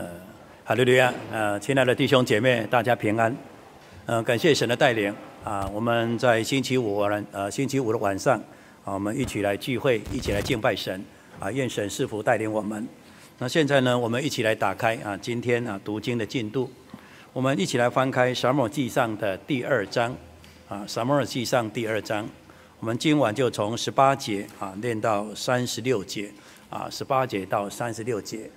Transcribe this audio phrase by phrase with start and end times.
[0.00, 0.08] 呃，
[0.64, 3.36] 哈利路亚，呃，亲爱的弟兄姐妹，大家平安。
[4.06, 8.38] 呃，感谢神的带领啊、我们在星期五晚呃星期五的晚上
[8.82, 11.04] 啊，我们一起来聚会，一起来敬拜神
[11.38, 12.88] 啊，愿神赐福带领我们。
[13.38, 16.70] 那现在呢，我们一起来打开啊，今天啊读经的进度，
[17.34, 20.16] 我们一起来翻开撒母记上的第二章
[20.66, 22.26] 啊，撒母耳记上第二章，
[22.78, 26.30] 我们今晚就从十八节啊念到三十六节
[26.70, 28.50] 啊，十八节到三十六节。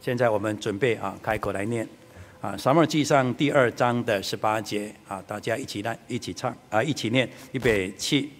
[0.00, 1.86] 现在我们准备啊，开口来念
[2.40, 8.30] 啊，《撒母耳记上》第二章的十八节啊，大家一起来，一起唱啊，一起念，预备起。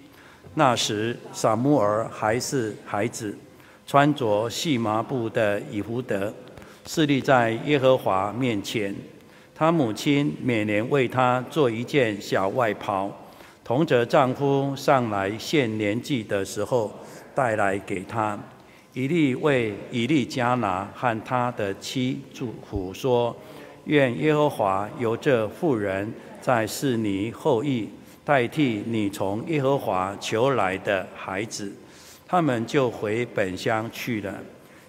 [0.55, 3.37] 那时撒母耳还是孩子，
[3.87, 6.33] 穿着细麻布的以弗得，
[6.87, 8.95] 侍立在耶和华面前。
[9.55, 13.15] 他母亲每年为他做一件小外袍，
[13.63, 16.91] 同着丈夫上来献年纪的时候
[17.35, 18.39] 带来给他。
[18.93, 23.35] 以利为以利加拿和他的妻祝福说
[23.87, 27.89] ：“愿耶和华由这妇人在示尼后裔
[28.25, 31.73] 代替你从耶和华求来的孩子。”
[32.27, 34.33] 他们就回本乡去了。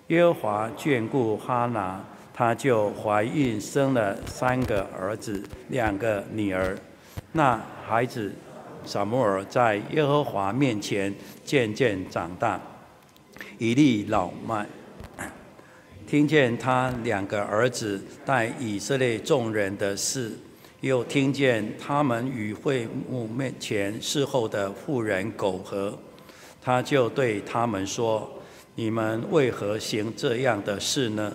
[0.08, 2.00] 耶和华眷顾哈拿，
[2.34, 6.78] 她就怀孕生了三个儿子，两个女儿。
[7.32, 8.32] 那孩子
[8.84, 12.60] 撒母耳在耶和华面前渐渐长大。
[13.58, 14.68] 以利老迈，
[16.08, 20.32] 听见他两个儿子带以色列众人的事，
[20.82, 25.98] 又听见他们与会幕面前侍候的妇人苟合，
[26.62, 28.30] 他就对他们说
[28.76, 31.32] ：“你们为何行这样的事呢？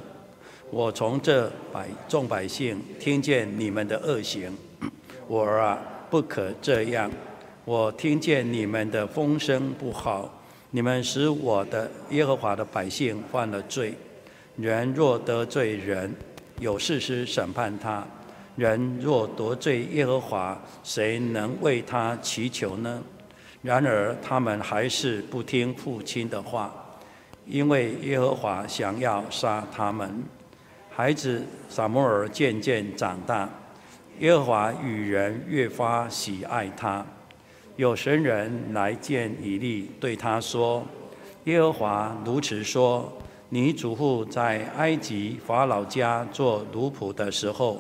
[0.71, 4.53] 我从这百众百姓听见你们的恶行，
[5.29, 5.79] 我儿啊，
[6.11, 7.11] 不可这样。
[7.65, 10.33] 我听见你们的风声不好。”
[10.71, 13.95] 你们使我的耶和华的百姓犯了罪。
[14.57, 16.15] 人若得罪人，
[16.61, 18.03] 有事实审判他；
[18.57, 23.03] 人若得罪耶和华，谁能为他祈求呢？
[23.63, 26.73] 然而他们还是不听父亲的话，
[27.47, 30.23] 因为耶和华想要杀他们。
[30.91, 33.49] 孩子撒母耳渐渐长大，
[34.21, 37.05] 耶和华与人越发喜爱他。
[37.77, 40.83] 有神人来见以利，对他说
[41.45, 43.13] ：“耶和华如此说：
[43.51, 47.79] 你祖父在埃及法老家做奴仆的时候，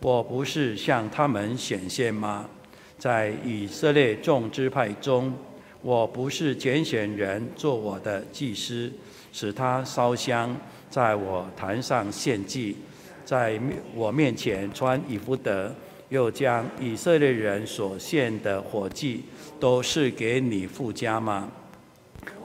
[0.00, 2.48] 我不是向他们显现吗？
[2.96, 5.34] 在以色列众支派中，
[5.82, 8.90] 我不是拣选人做我的祭司，
[9.32, 10.56] 使他烧香
[10.88, 12.74] 在我坛上献祭，
[13.22, 13.60] 在
[13.94, 15.74] 我面前穿以弗得。”
[16.08, 19.24] 又将以色列人所献的火祭
[19.58, 21.50] 都是给你父家吗？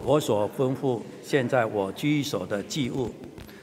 [0.04, 3.12] 我所吩咐现在我居所的祭物，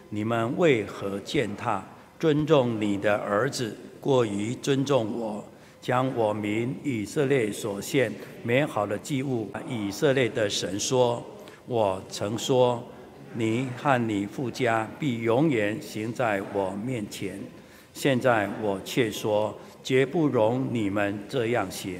[0.08, 1.84] 你们为何践踏
[2.20, 5.44] 尊重你的儿子，过于尊重我？
[5.80, 8.12] 将我民以色列所献
[8.44, 11.24] 美好的祭物，以色列的神说：
[11.66, 12.80] 我曾说，
[13.34, 17.40] 你和你父家必永远行在我面前。
[17.92, 19.52] 现在我却说。
[19.88, 21.98] 绝不容你们这样行，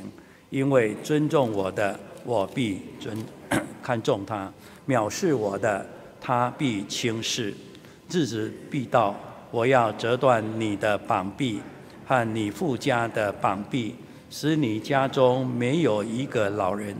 [0.50, 3.16] 因为尊重我的，我必尊
[3.82, 4.52] 看重他；
[4.86, 5.86] 藐视我的，
[6.20, 7.54] 他必轻视。
[8.10, 9.18] 日子必到，
[9.50, 11.62] 我要折断你的膀臂
[12.04, 13.94] 和你父家的膀臂，
[14.28, 16.94] 使你家中没有一个老人。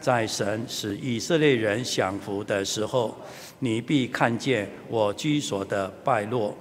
[0.00, 3.14] 在神使以色列人享福的时候，
[3.58, 6.56] 你必看见我居所的败落。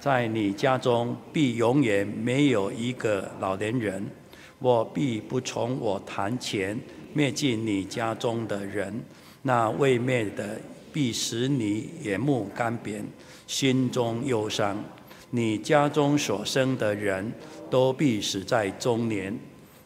[0.00, 4.06] 在你家中必永远没有一个老年人，
[4.60, 6.78] 我必不从我坛前
[7.12, 9.02] 灭尽你家中的人，
[9.42, 10.60] 那未灭的
[10.92, 13.02] 必使你眼目干瘪，
[13.46, 14.82] 心中忧伤。
[15.30, 17.32] 你家中所生的人
[17.68, 19.36] 都必死在中年。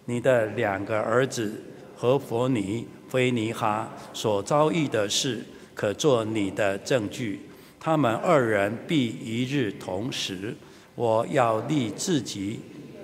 [0.04, 1.60] 你的两个儿子
[1.96, 5.42] 何弗尼、菲尼哈所遭遇的事，
[5.74, 7.40] 可作你的证据。
[7.84, 10.54] 他们二人必一日同时。
[10.94, 12.60] 我要立自己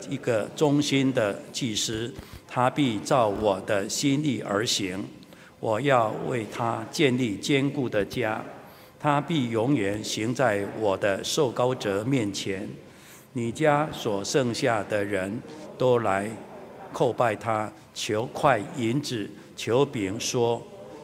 [0.08, 2.14] 一个忠心的祭司，
[2.46, 5.04] 他必照我的心意而行。
[5.58, 8.40] 我要为他建立坚固的家，
[9.00, 12.68] 他必永远行在我的受膏者面前。
[13.32, 15.40] 你家所剩下的人
[15.76, 16.30] 都来
[16.94, 20.62] 叩拜他，求块银子，求饼，说：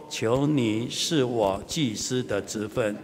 [0.08, 2.94] 求你是我祭司的职分。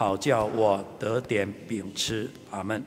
[0.00, 2.82] 好叫我得点饼吃，阿门。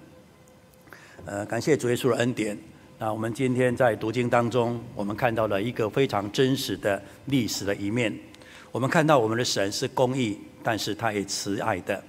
[1.26, 2.58] 呃，感谢主耶稣的恩典。
[2.98, 8.12] 那我们今天在读经当中，我们看到了一个非常真实的历史的一面。
[8.72, 12.04] 我们看到我们的神是公义，但是他也慈爱的。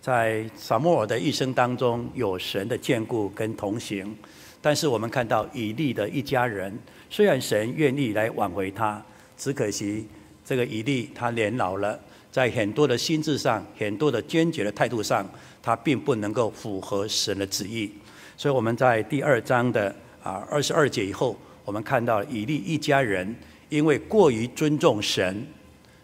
[0.00, 4.16] 在撒母耳的一生当中，有神的眷顾跟同行。
[4.62, 6.74] 但是我们看到以利的一家人，
[7.10, 9.04] 虽然神愿意来挽回他，
[9.36, 10.08] 只可惜
[10.46, 12.00] 这个以利他年老了，
[12.36, 15.26] 在很多的心智上、很多的坚决的态度上，
[15.62, 17.90] 他并不能够符合神的旨意。
[18.36, 19.88] 所以我们在第二章的
[20.22, 21.34] 啊二十二节以后，
[21.64, 23.34] 我们看到以利一家人
[23.70, 25.46] 因为过于尊重神，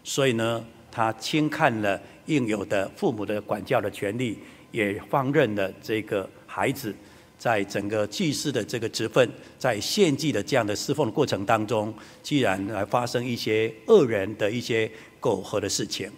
[0.03, 4.39] 所以呢，他轻看了应有的父母的管教的权利，
[4.71, 6.91] 也放任了这个孩子。
[7.37, 11.93] 在整个祭祀的这个职分，在献祭的这样的侍奉的过程当中，
[12.23, 14.89] 既然来发生一些恶人的一些
[15.19, 16.09] 苟合的事情，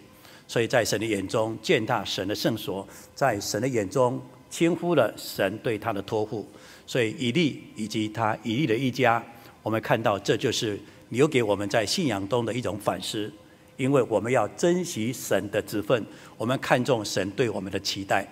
[0.48, 6.46] 所以在神的眼中践踏神的圣所，在神的眼中轻忽了神对他的托付，
[6.86, 9.22] 所以以利以及他以利的一家，
[9.62, 10.78] 我们看到这就是
[11.08, 13.30] 留给我们在信仰中的一种反思，
[13.76, 16.04] 因为我们要珍惜神的职分，
[16.36, 18.26] 我们看重神对我们的期待。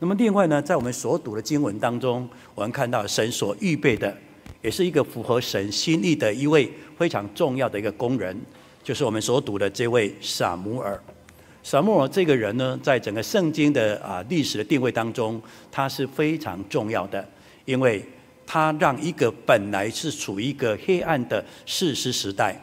[0.00, 4.14] 那么另外呢，在我们所读的经文当中，我们看到神所预备的，
[4.60, 8.38] 也是一个符合神心意的一位非常重要的一个工人，
[8.82, 11.02] 就是我们所读的这位撒母耳。
[11.64, 15.40] 撒母耳这个人呢，在整个圣经的啊历史的定位当中，
[15.72, 17.26] 他是非常重要的，
[17.64, 18.04] 因为
[18.46, 22.54] 他让一个本来是处于一个黑暗的事实时代，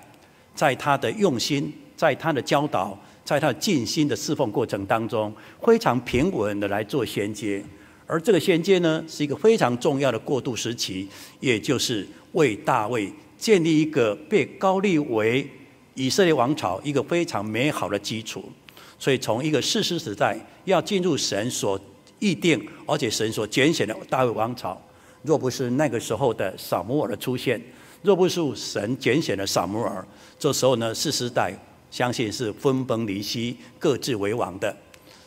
[0.53, 2.97] 在他的用心，在他的教导。
[3.23, 5.33] 在他尽心的侍奉过程当中，
[5.63, 7.63] 非常平稳的来做衔接，
[8.07, 11.07] 而这个衔接呢，是一个非常重要的过渡时期，
[11.39, 15.47] 也就是为大卫建立一个被高立为
[15.93, 18.51] 以色列王朝一个非常美好的基础。
[19.01, 21.79] 所以，从一个士师时代要进入神所
[22.19, 24.79] 预定，而且神所拣选的大卫王朝，
[25.23, 27.59] 若不是那个时候的撒母耳的出现，
[28.03, 30.05] 若不是神拣选的撒母耳，
[30.37, 31.51] 这时候呢，世师时代。
[31.89, 34.73] 相信是分崩离析、各自为王的。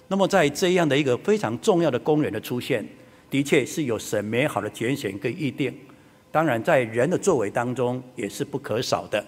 [0.08, 2.82] 那么，在这样的一个非常重要的工人的出现，
[3.28, 5.70] 的确是有神美好的拣选跟预定。
[6.32, 9.22] 当然，在人的作为当中也是不可少的。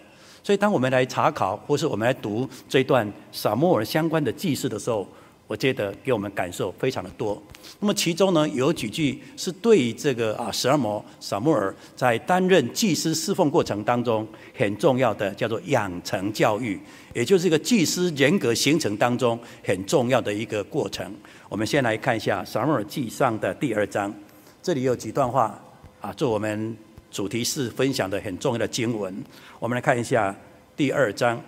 [0.46, 5.04] 所以，当我们来查考或是我们来读这段撒母耳相关的记事的时候，
[5.48, 7.42] 我觉得给我们感受非常的多。
[7.80, 14.24] 那么其中呢，有几句是对于这个啊，十二摩撒母耳在担任祭司侍奉过程当中
[14.56, 16.80] 很重要的，叫做养成教育，
[17.12, 21.12] 也就是一个祭司人格形成当中很重要的一个过程。
[21.48, 24.14] 我们先来看一下撒母耳记上的第二章，
[24.62, 25.60] 这里有几段话
[26.00, 26.76] 啊，做我们
[27.16, 29.24] 主题是分享的很重要的经文。
[29.58, 30.36] 我们来看一下
[30.76, 31.40] 第二章，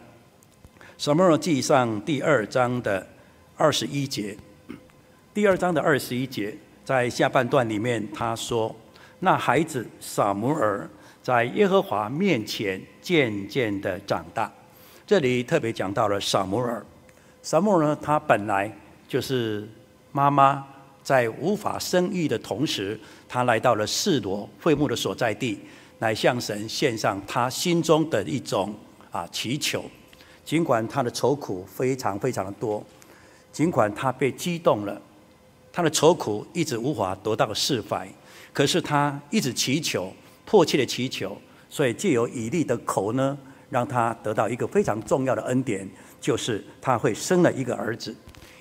[0.96, 3.06] 撒母耳记上第二章的。
[3.54, 4.34] 二十一节，
[5.34, 8.74] 第二章的二十一节，在下半段里面，他说
[9.18, 10.88] ：“那孩子撒母耳
[11.22, 14.50] 在耶和华面前渐渐的长大。”
[15.04, 16.82] 这里特别讲到了撒母耳。
[17.42, 18.72] 撒母耳呢，他本来
[19.08, 19.68] 就是
[20.12, 20.64] 妈妈
[21.08, 25.58] 在无法生育的同时，他来到了示罗会幕的所在地，
[26.00, 28.75] 来向神献上他心中的一种
[29.10, 29.82] 啊祈求。
[30.44, 32.84] 尽管他的愁苦非常非常的多。
[33.50, 35.00] 尽管他被激动了，
[35.72, 38.06] 他的愁苦一直无法得到释怀，
[38.52, 40.12] 可是他一直祈求，
[40.44, 41.34] 迫切的祈求，
[41.70, 43.38] 所以借由以利的口呢，
[43.70, 45.88] 让他得到一个非常重要的恩典，
[46.20, 48.14] 就是他会生了一个儿子，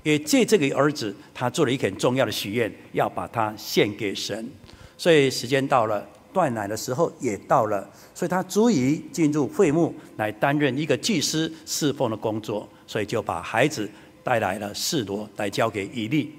[0.07, 4.50] 也借这个儿子，他做了一个很重要的许愿，要把他献给神。
[4.98, 13.90] 所以时间到了，断奶的时候也到了，所以他足以进入会幕来担任一个祭司侍奉的工作，所以就把孩子。
[14.23, 16.30] 带来了示罗来交给以利，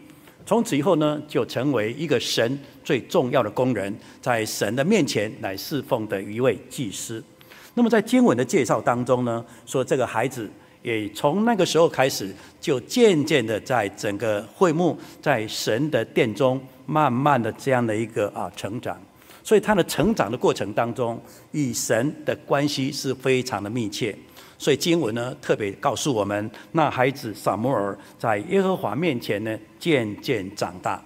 [0.44, 7.25] 从此以后呢，就成为一个神最重要的工人，在神的面前来侍奉的一位祭司。
[7.72, 10.50] 那么在经文的介绍当中呢，说这个孩子
[10.82, 19.00] 也从那个时候开始，就渐渐的在整个会幕，在神的殿中，慢慢的这样的一个啊成长。
[19.42, 21.20] 所以他的成长的过程当中，
[21.52, 24.14] 与神的关系是非常的密切。
[24.58, 31.02] 所以经文呢，特别告诉我们，那孩子撒母耳在耶和华面前呢，渐渐长大，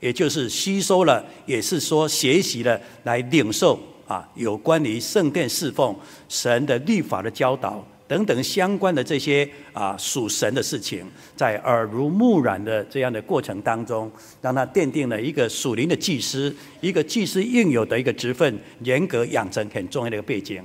[0.00, 5.94] 也就是吸收了，也是说学习了，来领受啊，有关于圣殿侍奉、
[6.28, 14.10] 神的律法的教导等等相关的这些啊属神的事情，在耳濡目染的这样的过程当中，
[14.42, 20.62] 让他奠定了一个属灵的祭司，一个祭司应有的一个职分，严格养成很重要的一个背景。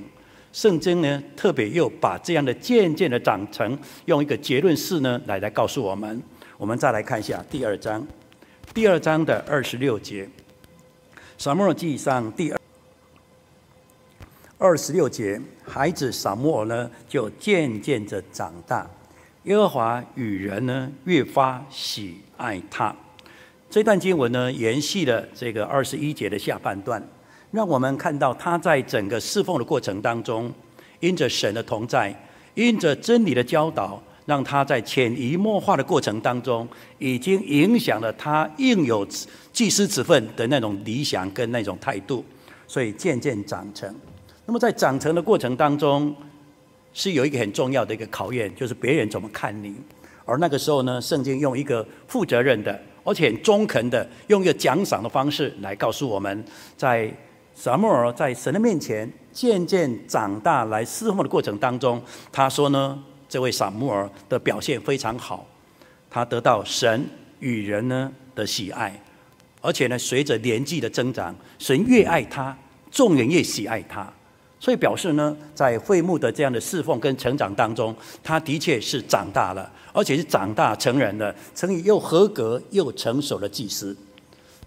[0.52, 6.22] 圣经呢，特别又把这样的渐渐的长成，用一个结论式呢来来告诉我们。
[6.58, 8.06] 我们再来看一下第二章，
[8.74, 10.28] 第二章的二十六节，
[11.38, 12.60] 撒母耳记上第二
[14.58, 15.40] 二十六节，
[15.70, 18.84] 孩子撒母耳呢就渐渐的长大，
[19.44, 22.92] 耶和华与人呢越发喜爱他。
[23.70, 27.00] 这段经文呢，延续了这个二十一节的下半段，
[27.52, 30.52] 让我们看到他在整个侍奉的过程当中，
[30.98, 32.12] 因着神的同在，
[32.54, 36.66] 因着真理的教导，让他在潜移默化的过程当中，
[36.98, 39.06] 已经影响了他应有
[39.52, 42.24] 祭司之分的那种理想跟那种态度，
[42.66, 43.94] 所以渐渐长成。
[44.50, 46.12] 那么在长成的过程当中，
[46.92, 49.76] 是有一个很重要的一个考验，就是别人怎么看你。
[50.24, 52.76] 而那个时候呢，圣经用一个负责任的。
[53.04, 56.44] 而且很中肯的，用一个奖赏的方式来告诉我们，
[56.76, 57.08] 在
[57.54, 62.02] 撒母耳在神的面前渐渐长大来侍奉的过程当中，
[62.32, 65.46] 他说呢，这位撒母耳的表现非常好，
[66.10, 67.06] 他得到神
[67.38, 69.00] 与人呢的喜爱，
[69.60, 72.58] 而且呢，随着年纪的增长，神越爱他，
[72.90, 74.12] 众人越喜爱他。
[74.60, 83.96] 所以表示呢，在会幕的这样的侍奉跟成长当中，他的确是长大了，而且是长大成人了，成为又合格又成熟的祭司。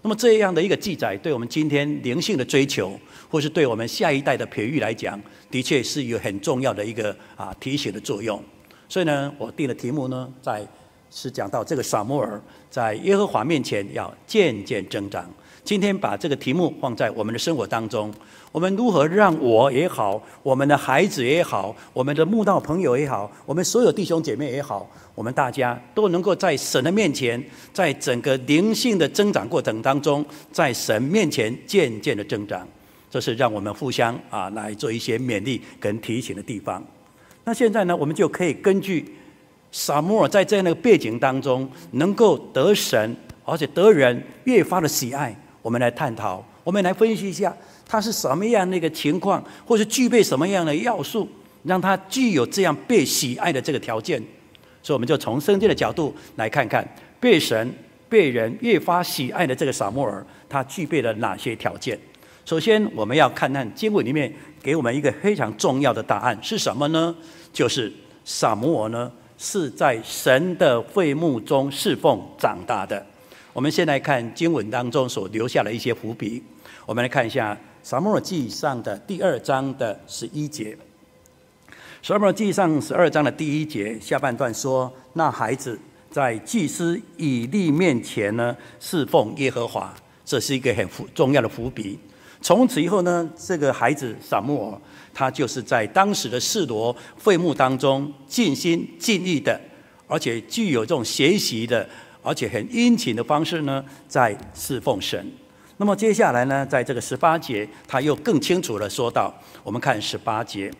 [0.02, 2.98] 那么这样的一个记载，对我们今天灵性的追求，
[3.30, 8.42] 或是对我们下一代的培育来讲，的确是有很重要的一个啊提醒的作用。
[8.88, 10.66] 所以呢，我定的题目呢，在
[11.08, 15.30] 是讲到这个撒母耳在耶和华面前要渐渐增长。
[15.64, 18.12] 今天把这个题目放在我们的生活当中，
[18.52, 27.42] 我们如何让我也好，我们的孩子也好，我们的慕道朋友也好，我们所有弟兄姐妹也好，我们大家都能够在神的面前，
[27.72, 32.68] 在整个灵性的增长过程当中，在神面前渐渐的增长，
[33.10, 36.84] 这是让我们互相啊来做一些勉励跟提醒的地方。
[37.44, 39.16] 那现在呢，我们就可以根据
[39.72, 43.16] 撒母耳在这样的背景当中，能够得神
[43.46, 45.34] 而且得人越发的喜爱。
[45.64, 47.56] 我们来探讨，我们来分析一下，
[47.88, 51.26] 他是什么样的一个情况，或是具备什么样的要素，
[51.62, 54.22] 让他具有这样被喜爱的这个条件。
[54.82, 56.86] 所以，我们就从圣经的角度来看看，
[57.18, 57.74] 被神、
[58.10, 61.98] 被人越发喜爱的这个撒母耳，他具备了哪些条件？
[62.44, 64.30] 首先，我们要看看经文里面
[64.62, 67.16] 给我们一个非常重要的答案是什么呢？
[67.54, 67.90] 就是
[68.22, 73.06] 撒母耳呢是在神的会幕中侍奉长大的。
[73.54, 76.42] 我们先来看经文当中所留下的一些伏笔。
[76.84, 80.76] 我们来看一下《撒母耳记上》的第二章的十一节。
[82.02, 85.78] 《撒母耳记上》十二章的第一节下半段说：“那孩子
[86.10, 89.94] 在祭司以利面前呢，侍奉耶和华。”
[90.26, 90.84] 这是一个很
[91.14, 91.96] 重要的伏笔。
[92.42, 94.80] 从此以后呢，这个孩子撒母耳，
[95.14, 99.60] 他就是在当时的示罗会幕当中尽心尽力的，
[100.08, 101.88] 而且具有这种学习的。
[102.24, 105.30] 而且很殷勤的方式呢，在侍奉神。
[105.76, 110.70] 那么接下来呢，在这个十八节，他又更清楚地说到：我们看十八节，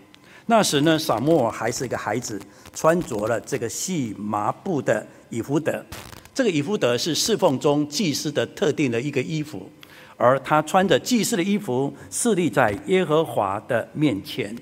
[0.47, 2.41] 那时呢，撒母耳还是一个孩子，
[2.73, 5.85] 穿着了这个细麻布的以弗德。
[6.33, 9.71] 这个以弗德是侍奉中祭司的特定的一个衣服，
[10.17, 14.57] 而他穿着祭司的衣服，侍立在耶和华的面前。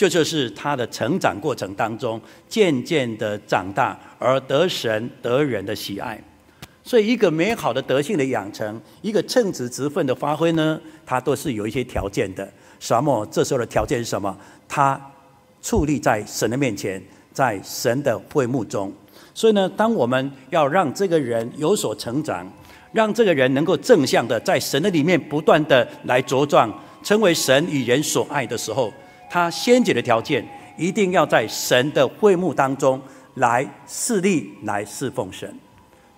[0.00, 6.18] 这就，是他的成长过程当中，渐渐的长大而得神得人的喜爱。
[6.82, 12.50] 所以，一个美好的德性的养成，一个称职职分的发挥呢，它都是有一些条件的。
[12.80, 14.34] 撒母耳这时候的条件是什么？
[14.66, 14.98] 他
[15.62, 18.90] 矗立在神的面前，在神的会幕中。
[19.34, 22.50] 所以呢，当我们要让这个人有所成长，
[22.92, 28.90] 让这个人能够正向的在神的里面不断的来茁壮，成为神与人所爱的时候。
[29.30, 30.44] 他先决的条件，
[30.76, 33.00] 一定要在神的会幕当中
[33.34, 35.54] 来侍立、来侍奉神，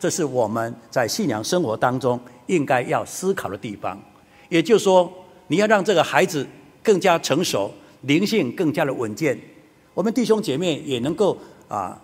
[0.01, 4.01] 这是我们在信仰生活当中应该要思考的地方。
[4.49, 5.13] 也就是说，
[5.49, 6.47] 你要让这个孩子
[6.83, 7.71] 更加成熟，
[8.03, 9.39] 灵性更加的稳健，
[9.93, 11.37] 我们弟兄姐妹也能够
[11.69, 12.01] 啊，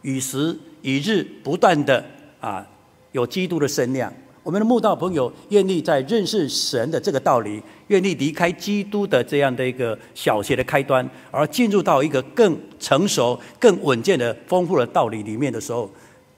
[0.00, 2.02] 与时与日不断的
[2.40, 2.66] 啊，
[3.12, 4.10] 有基督的身量。
[4.48, 15.90] 我们的慕道朋友愿意在认识神的这个道理，愿意离开基督的这样的一个小学的开端，而进入到一个更成熟、更稳健的丰富的道理里面的时候，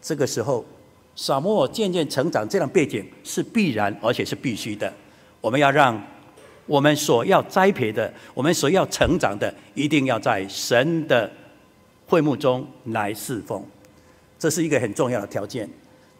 [0.02, 0.64] 这个时候，
[1.14, 4.92] 撒母耳渐渐成长这样背景是必然，而且是必须的。
[5.40, 6.04] 我们要让
[6.66, 11.30] 我们所要栽培的，我们所要成长的，一定要在神的
[12.08, 13.64] 会幕中来侍奉，
[14.36, 15.70] 这是一个很重要的条件。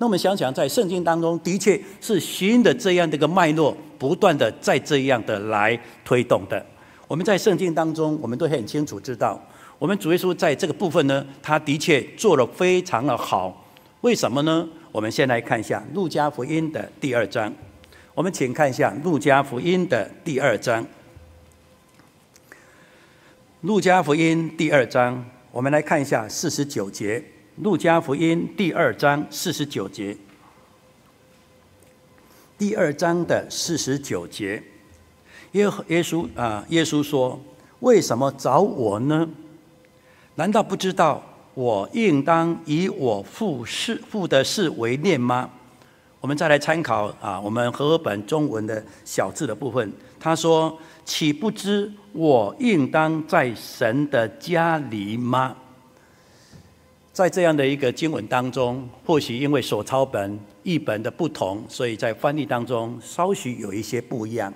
[0.00, 6.64] 那我们想想，在圣经当中，的确是新的这样的一个脉络，不断的在这样的来推动的。
[7.07, 9.38] 我们在圣经当中，我们都很清楚知道，
[9.78, 13.71] 我们主耶稣在这个部分呢，他的确做了非常的好。
[14.00, 14.66] 为什么呢？
[14.90, 17.52] 我们先来看一下路加福音的第二章。
[18.14, 20.83] 我们请看一下路加福音的第二章。
[23.61, 27.21] 路加福音第二章我们来看一下四十九节，
[27.62, 30.17] 《路加福音》第二章四十九节。
[32.57, 34.62] 第二章的四十九节，
[35.52, 37.38] 耶耶稣啊，耶稣说
[37.81, 39.29] ：“为什么找我呢？
[40.37, 45.50] 难道不知道我应当以我父事父的事为念吗？”
[46.21, 50.79] 我们再来参考啊，我们和合本中文的小字的部分，他说。
[51.02, 55.57] 岂不知我应当在神的家里吗？
[57.12, 64.52] 在这样的一个经文当中，或许因为手抄本译本的不同，所以在翻译当中稍许有一些不一样。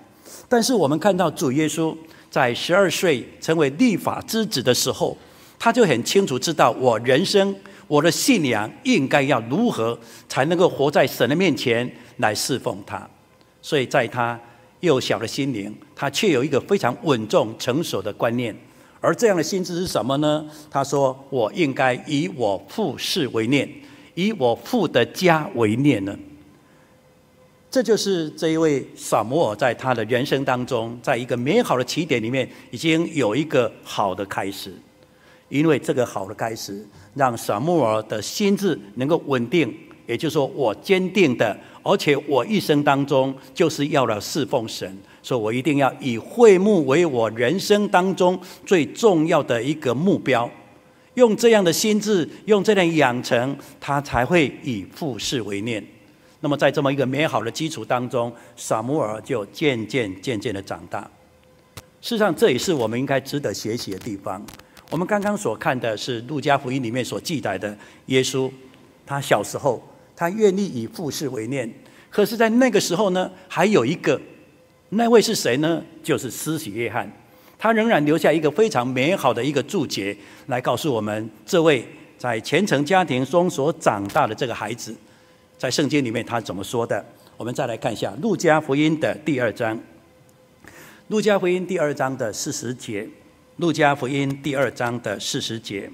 [0.49, 1.97] 但是我们看到主耶稣
[2.31, 5.17] 在十二岁成为立法之子的时候，
[5.59, 7.55] 他就很清楚知道我人生
[7.87, 13.09] 我的信仰应该要如何才能够活在神的面前来侍奉他。
[13.61, 14.41] 所以在他。
[14.81, 18.55] 幼小的心灵，他却有一个非常稳重、成熟的观念。
[19.05, 20.47] 而这样的心智是什么呢？
[20.71, 23.69] 他说：“我应该以我父事为念，
[24.15, 26.17] 以我父的家为念呢。”
[27.71, 34.73] 这就是这一位撒摩尔在他的人生当中，在一个美好的起点里面，已经有一个好的开始。
[35.51, 39.71] 因为这个好的开始，让撒摩尔的心智能够稳定。
[40.07, 50.51] 也就是说，我坚定的，而且我一生当中就是要了侍奉神，所以我一定要以会幕为我人生当中最重要的一个目标。
[51.15, 55.85] 用这样的心智，用这样养成，他才会以复事为念。
[56.41, 61.09] 那么，在这么一个美好的基础当中，撒母耳就渐渐渐渐的长大。
[62.03, 64.45] 事实上，这也是我们应该值得学习的地方。
[64.91, 67.75] 我们刚刚所看的是路加福音里面所记载的
[68.07, 68.51] 耶稣，
[69.07, 69.83] 他小时候。
[70.17, 71.69] 他愿意以父事为念，
[72.11, 74.21] 可是，在那个时候呢，还有一个，
[74.91, 75.83] 那位是谁呢？
[76.03, 77.11] 就是施洗约翰，
[77.59, 80.17] 他仍然留下一个非常美好的一个注解，
[80.47, 84.95] 来告诉我们，这位在虔诚家庭中所长大的这个孩子，
[85.59, 87.05] 在圣经里面他怎么说的？
[87.37, 89.77] 我们再来看一下《路加福音》的第二章，
[91.09, 93.03] 《路加福音》第二章的四十节，
[93.57, 95.91] 《路加福音》第二章的四十节，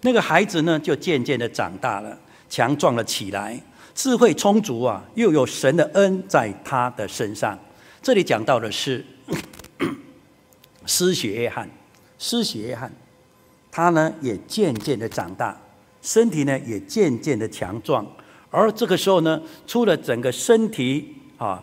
[0.00, 2.18] 那个孩子呢，就渐渐的长大了。
[2.50, 3.58] 强壮了起来，
[3.94, 7.58] 智慧充足啊，又有神的恩在他的身上。
[8.02, 9.04] 这里讲到的是
[10.84, 11.70] 失血约翰，
[12.18, 12.92] 失血约翰，
[13.70, 15.56] 他呢也渐渐的长大，
[16.02, 18.04] 身体呢也渐渐的强壮。
[18.50, 21.62] 而这个时候呢，除了整个身体啊，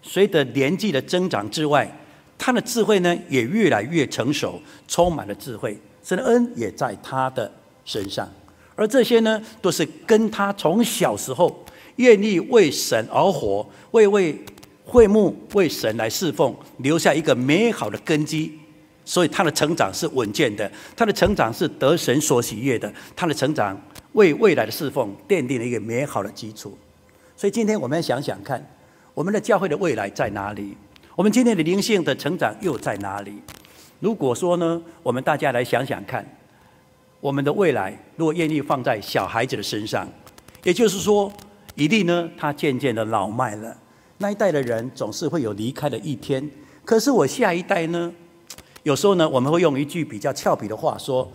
[0.00, 1.94] 随着年纪的增长之外，
[2.38, 7.52] 他的智慧呢也越来越成熟，充满了智慧，神的恩也在他的
[7.84, 8.26] 身上。
[8.82, 11.64] 而这些呢，都是跟他从小时候
[11.96, 14.36] 愿意为神而活，为为
[14.84, 18.58] 会幕为神来侍奉，留下一个美好的根基。
[19.04, 23.80] 所以他的成长是稳健的，他的成长是得神所喜悦的，他的成长
[24.14, 26.76] 为未来的侍奉奠定了一个美好的基础。
[27.36, 28.64] 所以今天我们要想想看，
[29.14, 30.76] 我们的教会的未来在哪里？
[31.14, 33.34] 我们今天的灵性的成长又在哪里？
[34.00, 36.26] 如果说呢，我们大家来想想看。
[37.22, 40.08] 我们的未来，如果愿意放在小孩子的身上，
[40.64, 41.32] 也就是说，
[41.76, 43.76] 以利呢，他渐渐的老迈了。
[44.18, 46.50] 那一代的人总是会有离开的一天。
[46.84, 48.12] 可是我下一代呢，
[48.82, 51.30] 有时候呢，我们会用一句比较俏皮的话说：“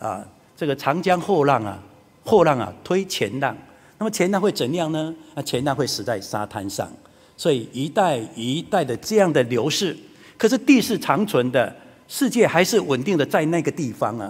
[0.00, 1.78] 啊，这个长江后浪啊，
[2.24, 3.54] 后浪啊推前浪。
[3.98, 5.14] 那么前浪会怎样呢？
[5.34, 6.90] 那前浪会死在沙滩上。
[7.36, 9.94] 所以一代一代的这样的流逝，
[10.38, 11.76] 可是地是长存的，
[12.08, 14.26] 世界还是稳定的在那个地方啊。”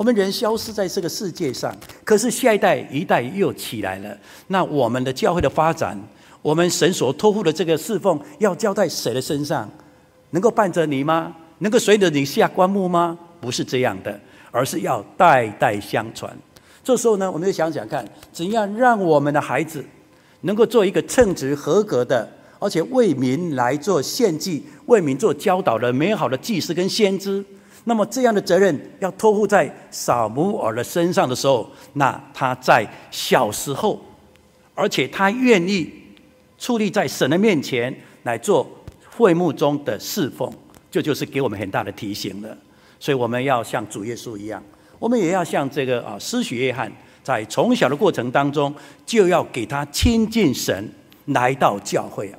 [0.00, 4.16] 我们人消失在这个世界上，可是下一代一代又起来了。
[4.46, 5.94] 那我们的教会的发展，
[6.40, 9.70] 我们神所托付的这个侍奉，要交在谁的身上？
[10.30, 11.36] 能够伴着你吗？
[11.58, 13.18] 能够随着你下棺木吗？
[13.42, 14.18] 不是这样的，
[14.50, 16.34] 而是要代代相传。
[16.82, 19.84] 这时候呢，我们就想想看，怎样让我们的孩子
[20.40, 22.26] 能够做一个称职合格的，
[22.58, 27.44] 而且为民来做献祭、为民做教导的美好的祭司跟先知。
[27.84, 33.98] 那么这样的责任要托付在撒母耳的身上的时候，那他在小时候，
[34.74, 35.90] 而且他愿意
[36.58, 37.92] 矗立在神的面前
[38.24, 38.68] 来做
[39.16, 40.52] 会幕中的侍奉，
[40.90, 42.56] 这就，是给我们很大的提醒了。
[42.98, 44.62] 所以我们要像主耶稣一样，
[44.98, 46.92] 我们也要像这个啊施许约翰，
[47.24, 48.72] 在从小的过程当中，
[49.06, 50.86] 就要给他亲近神，
[51.26, 52.38] 来到教会啊。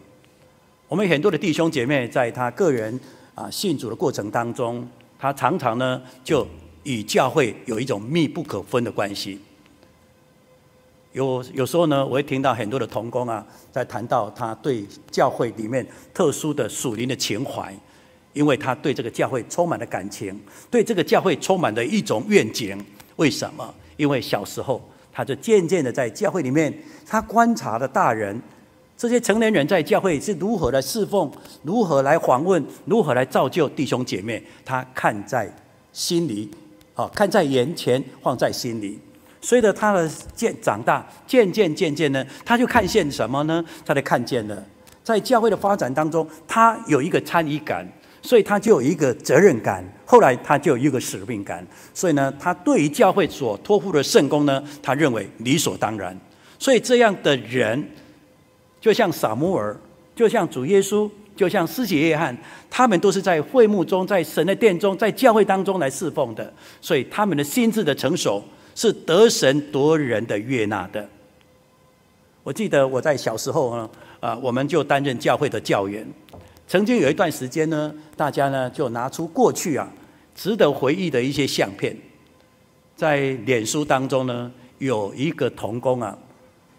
[0.87, 2.97] 我们很多的弟兄姐妹在他个人
[3.33, 4.87] 啊信主的过程当中。
[5.21, 6.47] 他常常呢，就
[6.81, 9.39] 与教会有一种密不可分的关系。
[11.11, 17.71] 有有时候呢，我会听到很多的童工啊，在谈到他对教会里面特殊的属灵的情怀，
[18.33, 22.83] 因为他对这个教会充满了感情，对这个教会充满了一种愿景，
[23.17, 23.71] 为什么？
[23.97, 24.81] 因为小时候
[25.13, 26.73] 他就渐渐的在教会里面，
[27.05, 28.41] 他观察了大人
[29.01, 31.31] 这些成年人在教会是如何来侍奉，
[31.63, 35.51] 如何来访问，如何来造就弟兄姐妹，他看在
[35.91, 36.47] 心里，
[36.93, 38.99] 啊，看在眼前，放在心里。
[39.41, 43.65] 随着他的渐长大，渐渐渐渐呢，他就看见什么呢？
[43.83, 44.63] 他就看见了，
[45.03, 47.83] 在教会的发展当中，他有一个参与感，
[48.21, 49.83] 所以他就有一个责任感。
[50.05, 56.15] 后来他就有一个使命感，所以呢，他对于教会所托付的圣工呢，他认为理所当然。
[56.59, 57.83] 所以这样的人，
[58.81, 59.79] 就像撒母耳，
[60.13, 62.37] 就像主耶稣，就像施洗约翰，
[62.69, 66.53] 他们都是在会幕中，在神的殿中，在教会当中来侍奉的。
[66.81, 68.43] 所以他们的心智的成熟。
[68.73, 71.07] 是得神夺人的悦纳的。
[72.41, 73.89] 我记得我在小时候呢，
[74.21, 76.07] 啊，我们就担任教会的教员。
[76.69, 79.91] 曾经有一段时间呢，大家呢就拿出过去啊
[80.33, 81.95] 值得回忆的一些相片，
[82.95, 86.17] 在脸书当中呢，有一个童工啊，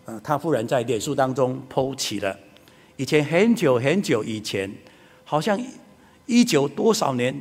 [0.04, 2.36] 呃，他忽然在脸书当中 PO 起了
[2.96, 4.70] 以前很久很久以前，
[5.24, 5.60] 好像
[6.26, 7.34] 一九多少年，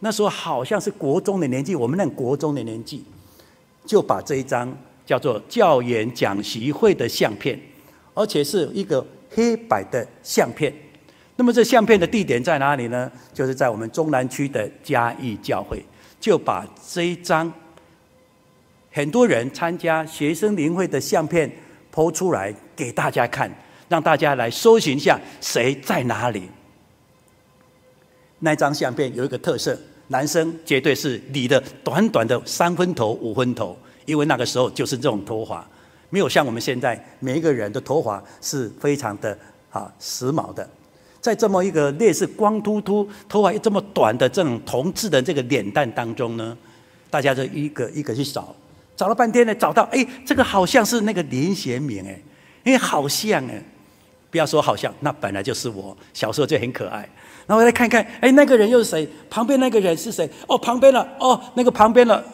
[0.00, 3.04] 那时候好像是国中的年纪，我们那国中的年纪。
[3.84, 4.72] 就把这一张
[5.04, 7.60] 叫做教研讲习会的相片，
[8.14, 10.72] 而且是一个黑白的相片。
[11.34, 13.10] 那么这相片的地点在哪里呢？
[13.34, 15.84] 就是在我们中南区的嘉义教会。
[16.20, 17.52] 就把这一张
[18.92, 21.50] 很多人参加学生灵会的相片
[21.90, 23.50] 抛出来给大家看，
[23.88, 26.48] 让大家来搜寻一下谁在哪里。
[28.38, 29.78] 那张相片有一个特色。
[30.08, 33.74] 男生绝对是理的短短的三分头五分头，
[34.04, 35.66] 因为那个时候就是这种头发，
[36.10, 39.38] 没有像我们现在每一个人的头发是非常的
[39.70, 40.68] 啊时髦的。
[41.18, 46.54] 在这么一个类似光秃秃头发又这么短的这种同志的这个脸蛋当中呢，
[47.08, 48.54] 大家就一个一个去找，
[49.02, 52.16] 找了半天呢，找到哎，这个好像是那个林贤明哎，
[52.62, 53.60] 因为好像哎，
[54.30, 57.00] 不要说好像，那本来就是我小时候就很可爱。
[57.48, 59.08] 然后我来看看，哎，那个人又是谁？
[59.28, 60.30] 旁边那个人是谁？
[60.46, 62.24] 哦，旁边了，哦，那个旁边了，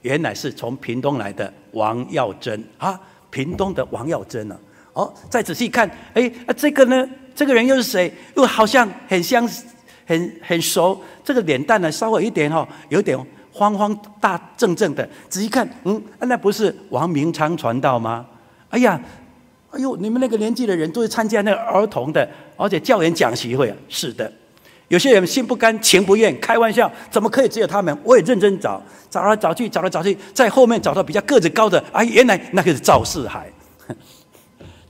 [0.00, 4.58] 原来是从屏东来的王耀珍啊，屏东的王耀珍呢？
[4.94, 7.06] 哦，再仔细看，哎，啊，这个呢？
[7.34, 8.10] 这个人又是谁？
[8.36, 9.46] 又好像很相，
[10.06, 10.98] 很很熟。
[11.22, 13.18] 这个脸蛋呢，稍微一点哈，有点
[13.52, 15.08] 方方大正正的。
[15.28, 18.26] 仔细看，嗯，那不是王明昌传道吗？
[18.70, 19.00] 哎呀！
[19.70, 23.76] 哎呦，你们那个年纪的人都是参加那个儿童的，而且教员讲习会啊。
[23.88, 24.30] 是的，
[24.88, 27.96] 有些人心不甘情不愿，开玩笑，怎么可以只有他们？
[28.04, 33.50] 我也认真找，找来找去，找来找去，在后面找到比较个子高的，哎，原来那个是赵四海。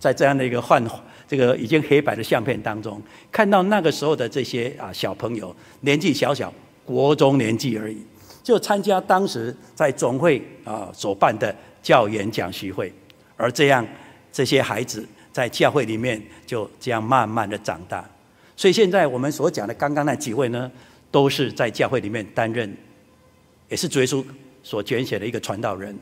[0.01, 0.85] 在这样的一个换
[1.29, 6.53] 这个已经黑白的相片当中，看到那个时候的这些啊小朋友，年纪小小，
[6.85, 7.98] 国中年纪而已，
[8.43, 12.93] 就参加当时在总会啊所办的教员讲习会，
[13.37, 13.87] 而这样。
[14.35, 18.03] 这些孩子在教会里面就这样慢慢的长大，
[18.57, 20.73] 所以现在我们所讲的刚刚那几位呢，
[21.11, 22.75] 都是在教会里面担任，
[23.69, 24.25] 也是主耶稣
[24.63, 25.95] 所拣选的一个传道人。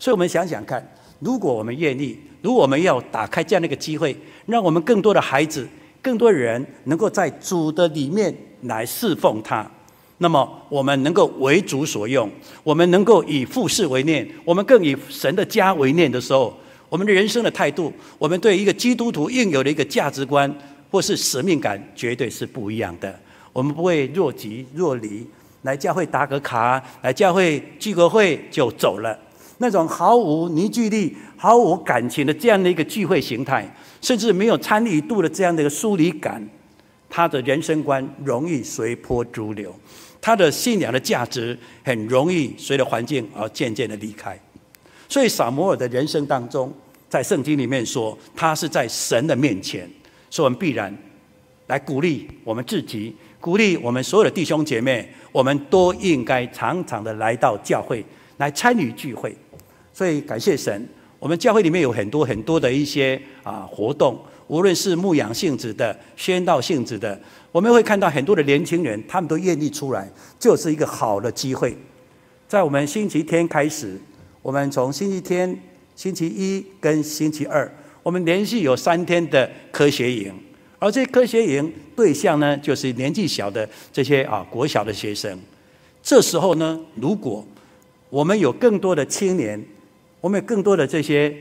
[0.00, 0.84] 所以我们想想看，
[1.20, 5.64] 如果我们愿意，如果我们要打开这样的一个机会，让我们更多的孩子、
[6.02, 9.64] 更多人能够在主的里面来侍奉他，
[10.18, 12.30] 那么我们能够为主所用，
[12.64, 16.56] 我们能够以父事为念，我们更以神的家为念的时候。
[16.88, 20.50] 我们的人生的态度，我们对一个基督徒应有的一个价值观
[20.88, 23.12] 或是使命感，绝对是不一样的。
[23.52, 25.26] 我们不会若即若离，
[25.62, 29.18] 来教会打个卡，来教会聚个会就走了。
[29.58, 33.68] 那种毫无凝聚力、毫无感情的这样的一个聚会形态，
[34.00, 36.40] 甚至没有参与度的这样的一个疏离感，
[37.10, 39.74] 他的人生观容易随波逐流，
[40.20, 44.38] 他的信仰的价值很容易随着环境而渐渐的离开。
[45.08, 46.72] 所以撒摩尔的人生当中，
[47.08, 49.88] 在圣经里面说，他是在神的面前，
[50.28, 50.92] 所以我们必然
[51.68, 58.04] 来鼓励我们自己，鼓励我们所有的弟兄姐妹，我们都应该常常的来到教会
[58.38, 59.36] 来参与聚会。
[59.92, 60.86] 所以感谢神，
[61.20, 67.18] 我们教会里面有很多很多的一些啊活动，无论是牧养性质的、宣道性质的，
[67.52, 71.76] 我们会看到很多的年轻人，他们都愿意出来，就是一个好的机会。
[72.46, 74.00] 在我们星期天开始。
[74.42, 75.60] 我们从星期天、
[75.96, 77.68] 星期一跟星期二，
[78.04, 80.32] 我们连续有三天的科学营，
[80.78, 85.36] 而这科学营对象呢，就是年纪小的这些啊国小的学生。
[86.00, 87.44] 这时候呢，如果
[88.08, 89.60] 我们有更多的青年，
[90.20, 91.36] 我们有更多的这些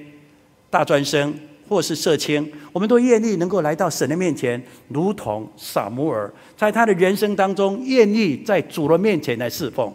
[0.72, 1.32] 大专生
[1.68, 9.94] 或是社青，我们都愿意能够来到神的面前，如同撒母耳在他的人生当中愿意在主的面前来侍奉。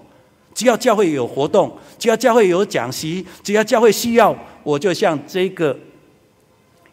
[0.53, 5.79] 只要教会有活动，只要教会有讲习，只要教会需要，我就像这个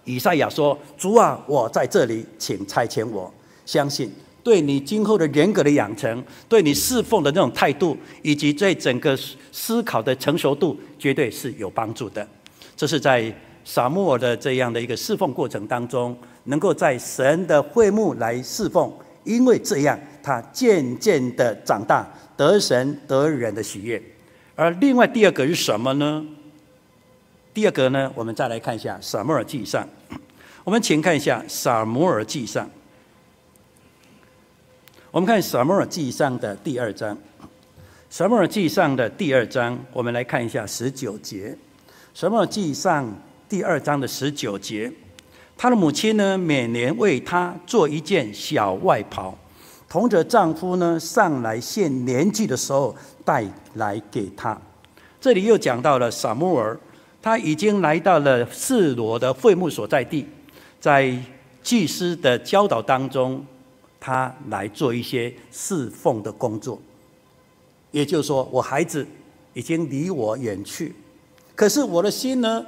[0.06, 3.34] 以赛亚说：“主啊，我在这里，请差遣我。”
[3.66, 4.10] 相信
[4.44, 9.18] 对你今后的人格的养成，对你侍奉的那种态度，以及对整个
[9.52, 12.26] 思考的成熟度，绝对是有帮助的。
[12.76, 13.34] 这是在
[13.68, 18.90] 撒母耳的这样的一个侍奉过程当中，能够在神的会幕来侍奉，
[19.26, 24.02] 因为这样他渐渐的长大，得神得人的喜悦。
[24.56, 26.26] 而另外第二个是什么呢？
[27.54, 29.86] 第二个呢，我们再来看一下撒母耳记上，
[30.64, 32.70] 我们请看一下撒母耳记上。
[35.12, 37.14] 我们看《撒母耳记上》的第二章，
[38.10, 41.50] 《撒摩尔记上》的第二章，我们来看一下十九节，
[42.20, 43.06] 《撒母耳记上》
[43.50, 44.92] 第二章的十九节，
[45.56, 49.38] 他的母亲呢，每年为他做一件小外袍，
[49.88, 54.60] 同着丈夫呢上来献年纪的时候带来给他。
[55.22, 56.78] 这里又讲到了撒母耳，
[57.22, 60.28] 他已经来到了示罗的会幕所在地，
[60.82, 61.18] 在
[61.64, 63.46] 祭司的教导当中。
[64.00, 66.80] 他来做一些侍奉的工作，
[67.92, 69.06] 也就是说，我孩子
[69.54, 70.94] 已经离我远去，
[71.56, 72.64] 可是我的心呢，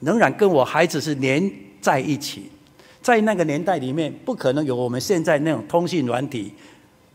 [0.00, 2.50] 仍然跟我孩子是连在一起。
[3.00, 6.52] 在那个年代里面，不可能有我们现在那种通讯软体，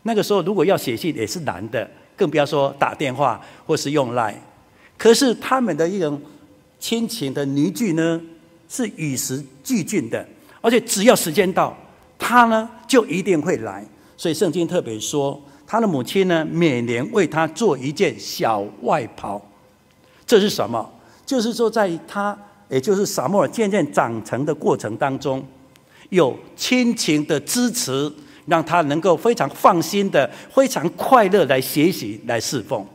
[0.03, 4.35] 那个时候如果要写信也是难的，更不要说打电话或是用 Line。
[4.97, 6.19] 可是他们的一种
[6.79, 8.21] 亲情的凝聚呢，
[8.69, 10.25] 是与时俱进的，
[10.61, 11.75] 而且只要时间到。
[12.17, 19.41] 他呢，就一定会来，所以圣经特别说，他的母亲呢，每年为他做一件小外袍。
[20.25, 20.89] 这是什么？
[21.25, 22.37] 就是说，在他，
[22.69, 25.45] 也就是撒母耳渐渐长成的过程当中，
[26.09, 28.11] 有亲情的支持，
[28.45, 32.85] 让他能够非常放心的、非常快乐来学习、来侍奉。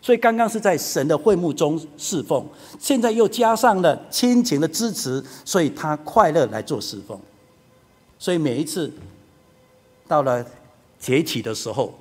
[0.00, 2.46] 所以刚刚是在神的会幕中侍奉，
[2.78, 7.18] 现在又加上了亲情的支持，所以他快乐来做侍奉。
[8.18, 8.92] 所以每一次
[10.06, 10.44] 到了
[10.98, 11.92] 节期的时候，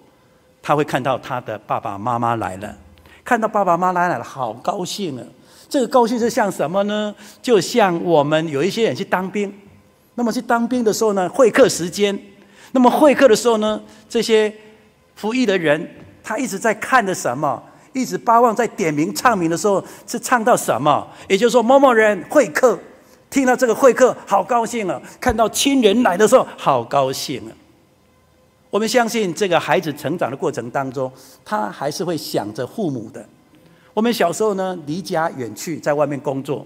[0.62, 2.78] 他会看到他的爸爸妈妈来了，
[3.26, 5.24] 看到爸爸妈妈来了，好高兴啊！
[5.70, 7.14] 这个高兴是像什么呢？
[7.42, 9.54] 就像我们有一些人去当兵，
[10.16, 12.18] 那么去当兵的时候呢，会客时间，
[12.72, 14.54] 那么会客的时候呢，这些
[15.16, 15.90] 服役的人
[16.24, 17.62] 他一直在看着什么？
[17.94, 21.08] 一直巴望在点名唱名的时候是唱到什么？
[21.28, 22.78] 也就是说某某人会客。
[23.30, 25.02] 听到这个会客，好高兴啊！
[25.20, 27.52] 看到亲人来的时候，好高兴啊！
[28.70, 31.12] 我们相信，这个孩子成长的过程当中，
[31.44, 33.28] 他还是会想着父母的。
[33.98, 36.64] 我们小时候呢，离家远去，在外面工作，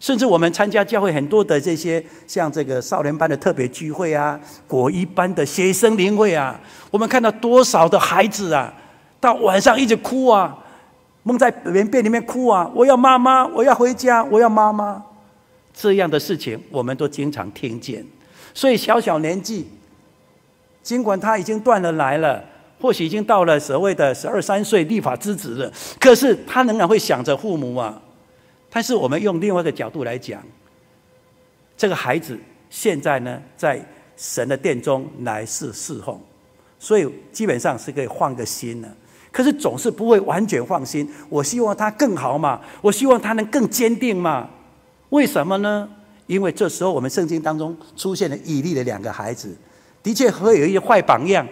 [0.00, 6.58] 甚至我们参加教会很多的这些，像这个少年班的特别聚会啊，国一班的学生灵会啊，
[6.90, 8.72] 我们看到多少的孩子啊，
[9.20, 10.56] 到晚上一直哭啊，
[11.24, 12.70] 蒙在棉被里面哭啊！
[12.74, 15.04] 我要妈妈，我要回家，我要妈妈。
[15.74, 18.02] 这样的事情，我们都经常听见。
[18.54, 19.68] 所以小小年纪，
[20.82, 22.42] 尽管他已经断了奶了，
[22.82, 28.02] 或许已经到了所谓的十二三岁立法之子了，可是他仍然会想着父母啊。
[28.68, 30.42] 但是我们用另外一个角度来讲，
[31.76, 32.36] 这个孩子
[32.68, 33.80] 现在呢，在
[34.16, 36.18] 神的殿中来世侍奉，
[36.80, 38.88] 所以基本上是可以换个心了。
[39.30, 41.08] 可是总是不会完全放心。
[41.28, 44.50] 我希望他更好嘛，我希望他能更坚定嘛。
[45.10, 45.88] 为什么呢？
[46.26, 49.54] 因为这时候我们圣经当中出现了以利的两个孩子，
[50.02, 51.46] 的确会有一些坏榜样，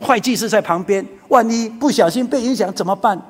[0.00, 3.20] 坏祭司在旁边，万一不小心被影响怎么办？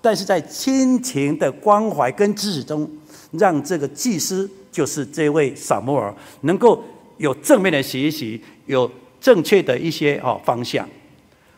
[0.00, 2.88] 但是在亲情的关怀跟支持中，
[3.32, 6.82] 让这个祭司就是这位撒母耳能够
[7.16, 10.88] 有正面的学习，有正确的一些哦方向。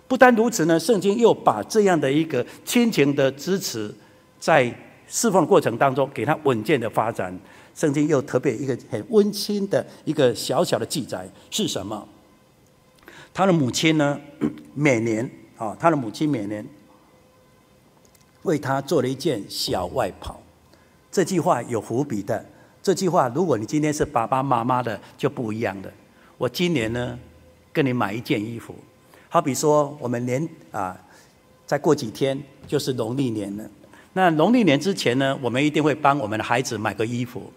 [0.06, 3.94] 不单如此呢，圣经又把这样的一个亲情的支持，
[4.38, 4.72] 在
[5.06, 7.36] 释放过程当中给他稳健的发展。
[7.74, 12.08] 圣经又特别一个很温馨的一个小小的记载是什么？
[13.38, 14.20] 他的母亲呢，
[14.74, 16.66] 每年啊，他的母亲每年
[18.42, 20.42] 为他做了一件小外袍。
[21.08, 22.44] 这句话有伏笔的。
[22.82, 25.92] 这句话，如果你今天是爸爸妈妈的，就不一样的。
[26.36, 27.16] 我今年呢，
[27.72, 28.74] 跟你买一件衣服，
[29.28, 31.00] 好比说我们年啊，
[31.64, 33.64] 再过几天就是农历年了。
[34.14, 37.52] 那农历年之前呢，我们一定会帮我们的孩子买个衣服。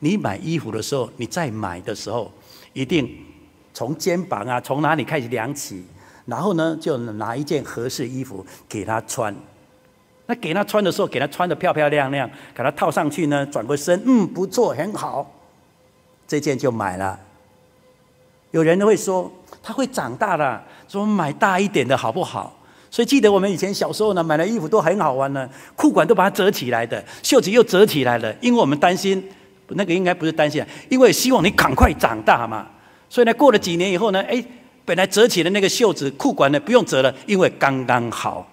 [0.00, 2.30] 你买衣服的时候，你在买的时候，
[2.74, 3.23] 一定
[3.74, 5.84] 从肩膀啊，从哪里开始量起，
[6.24, 9.34] 然后呢，就拿一件合适衣服给他穿。
[10.26, 15.30] 那给他穿的时候，给他穿的漂漂亮亮，给他套上去呢，转过身，嗯，不错，很好，
[16.26, 17.18] 这件就买了。
[18.52, 19.30] 有人会说，
[19.62, 22.56] 他会长大了，说买大一点的好不好？
[22.90, 29.22] 所以记得我们以前小时候呢，买的衣服都很好玩呢，裤管都把它折起来的，袖子又折起来了，因为我们担心，
[29.70, 32.68] 那个应该不是担心，因为希望你赶快长大嘛。
[33.14, 34.44] 所以呢，过了几年以后呢，哎，
[34.84, 38.44] 本来折起的那个袖子、裤管呢，不用折了，因为刚刚好。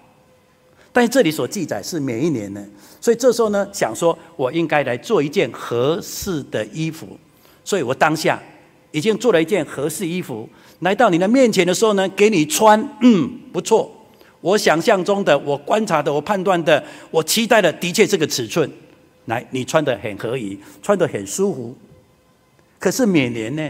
[0.93, 2.63] 但是这里所记载是每一年呢，
[3.00, 7.17] 所以这时候呢，想说我应该来做一件合适的衣服，
[7.63, 8.39] 所以我当下
[8.91, 10.47] 已经做了一件合适衣服，
[10.82, 13.91] 来到你的面前的时候呢，给你穿，嗯，不错。
[14.41, 18.69] 我想象中的，我观察的，我判断的，我期待的，的确这个尺寸，
[19.26, 21.76] 来，你穿得很合宜，穿得很舒服。
[22.78, 23.67] 可是每年呢？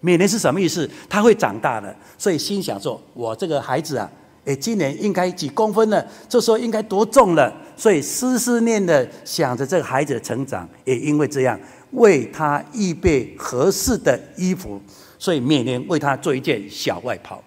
[0.00, 0.88] 每年是什么意思？
[1.08, 4.10] 他会长大的，所以心想说：我这个孩子啊，
[4.44, 6.06] 诶，今年应该几公分了？
[6.28, 7.52] 这时候应该多重了？
[7.76, 11.58] 所以思思念的想着这个孩子的成长，也因为这样，
[11.92, 14.80] 为他预备合适的衣服，
[15.18, 17.42] 所以每年为他做一件小外袍。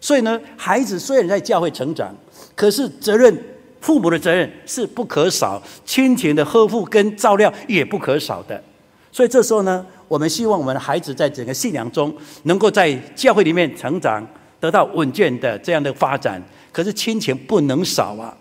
[0.00, 2.14] 所以呢，孩子虽然在教会成长，
[2.54, 3.36] 可是责任，
[3.80, 8.62] 父母的责任是不可少，亲情的呵护跟照料也不可少的。
[9.10, 12.14] 所以这时候呢，我们希望我们的孩子在整个信仰中，
[12.44, 14.26] 能够在教会里面成长，
[14.60, 16.42] 得到稳健的这样的发展。
[16.72, 18.36] 可是亲情不能少啊！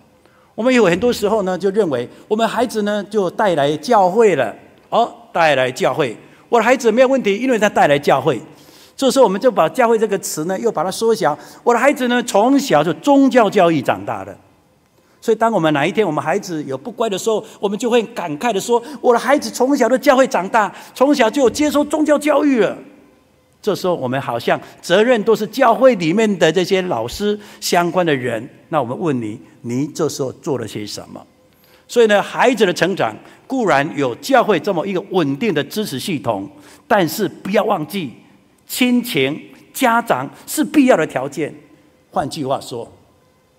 [0.53, 4.53] 我们有很多时候呢，就认为我们孩子呢就带来教会了，
[4.89, 6.15] 哦，带来教会，
[6.49, 8.41] 我的孩子没有问题，因为他带来教会。
[8.97, 11.37] 这时候，我们就把“教会”这个词呢，又把它缩小。
[11.63, 14.33] 我的孩子呢，从小就宗教教育长大的，
[15.25, 22.77] 所以当我们哪一天我们孩子有不乖的时候，我们就会感慨的说：“我的孩子从小的教会长大，从小就有接受宗教教育了。”
[23.59, 28.47] 这时候，我们好像责任都是教会里面的这些老师相关的人。
[28.69, 31.19] 那我们问你，你这时候做了些什么？
[31.87, 33.11] 所以呢，孩子的成长
[33.47, 36.47] 固然有教会这么一个稳定的支持系统，
[36.87, 38.13] 但是不要忘记。
[38.67, 39.41] 亲情、
[39.73, 41.51] 家长是必要的条件。
[42.11, 42.87] 换句话说，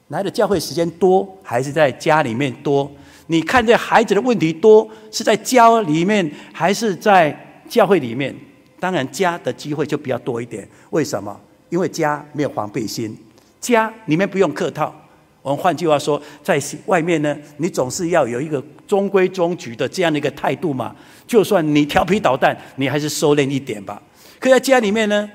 [0.08, 2.90] 来的教会时间多，还是在家里面多？
[3.26, 7.36] 你看这孩子的问题多，是在家里面，还是在
[7.68, 8.34] 教会里面？
[8.78, 10.68] 当然，家的机会就比较多一点。
[10.90, 11.38] 为什么？
[11.70, 13.16] 因为家没有防备心，
[13.60, 14.94] 家里面不用客套。
[15.42, 20.94] 我们换句话说，在外面呢，你总是要有一个中规中矩的这样的一个态度嘛。
[21.26, 24.00] 就算你调皮捣蛋，你还是收敛一点吧。
[24.38, 25.28] 可在家里面呢，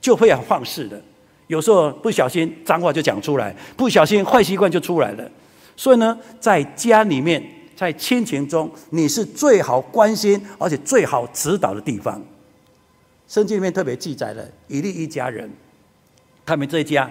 [0.00, 1.02] 就会很放肆的，
[1.52, 5.30] 有时候不小心脏话就讲出来，不小心坏习惯就出来了。
[5.76, 7.44] 所以呢，在家里面，
[7.76, 12.18] 在亲情中，你是最好关心而且最好指导的地方。
[13.28, 15.50] 圣经里面特别记载了以利一家人，
[16.46, 17.10] 他们这一家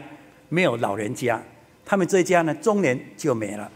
[0.49, 1.39] 没有老人家，
[1.86, 3.71] 他们这一家呢中年就没了。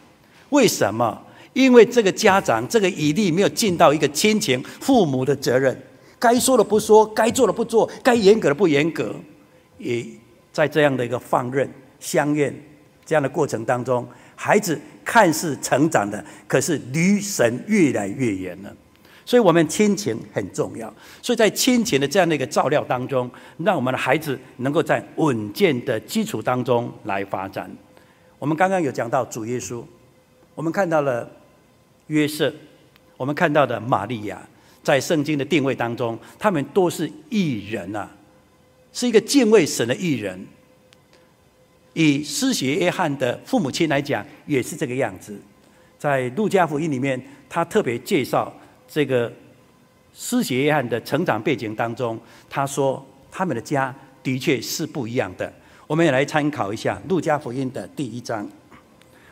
[0.49, 1.21] 为什么？
[1.53, 5.79] 因为这个家长这个以利没有尽到一个亲情父母的责任。
[6.17, 9.13] 该说的不说，该做的不做，该严格的不严格，
[9.77, 10.03] 也
[10.55, 12.55] 在这样的一个放任、相怨
[13.05, 18.73] 这样的过程当中，孩子看似成长的，可是离神越来越远了。
[19.25, 20.87] 所以，我们亲情很重要。
[21.21, 27.69] 所以在亲情的这样的一个照料当中，让我们的孩子能够在稳健的基础当中来发展。
[28.39, 29.83] 我们刚刚有讲到主耶稣，
[30.53, 31.29] 我们看到了
[32.07, 32.53] 约瑟，
[33.17, 34.41] 我们看到的玛利亚。
[34.81, 38.09] 在圣经的定位当中，他们都是义人、啊，
[38.95, 40.47] 是一个敬畏神的艺人。
[41.93, 45.37] 以施洗约翰的父母亲来讲，也是这个样子。
[45.99, 48.51] 在路加福音里面，他特别介绍
[48.87, 49.31] 这个
[50.13, 52.17] 施洗约翰的成长背景当中，
[52.49, 55.51] 他说他们的家的确是不一样的。
[55.87, 58.49] 我们也来参考一下路加福音的第一章。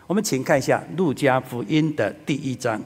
[0.07, 2.81] 我们请看一下路加福音的第一章。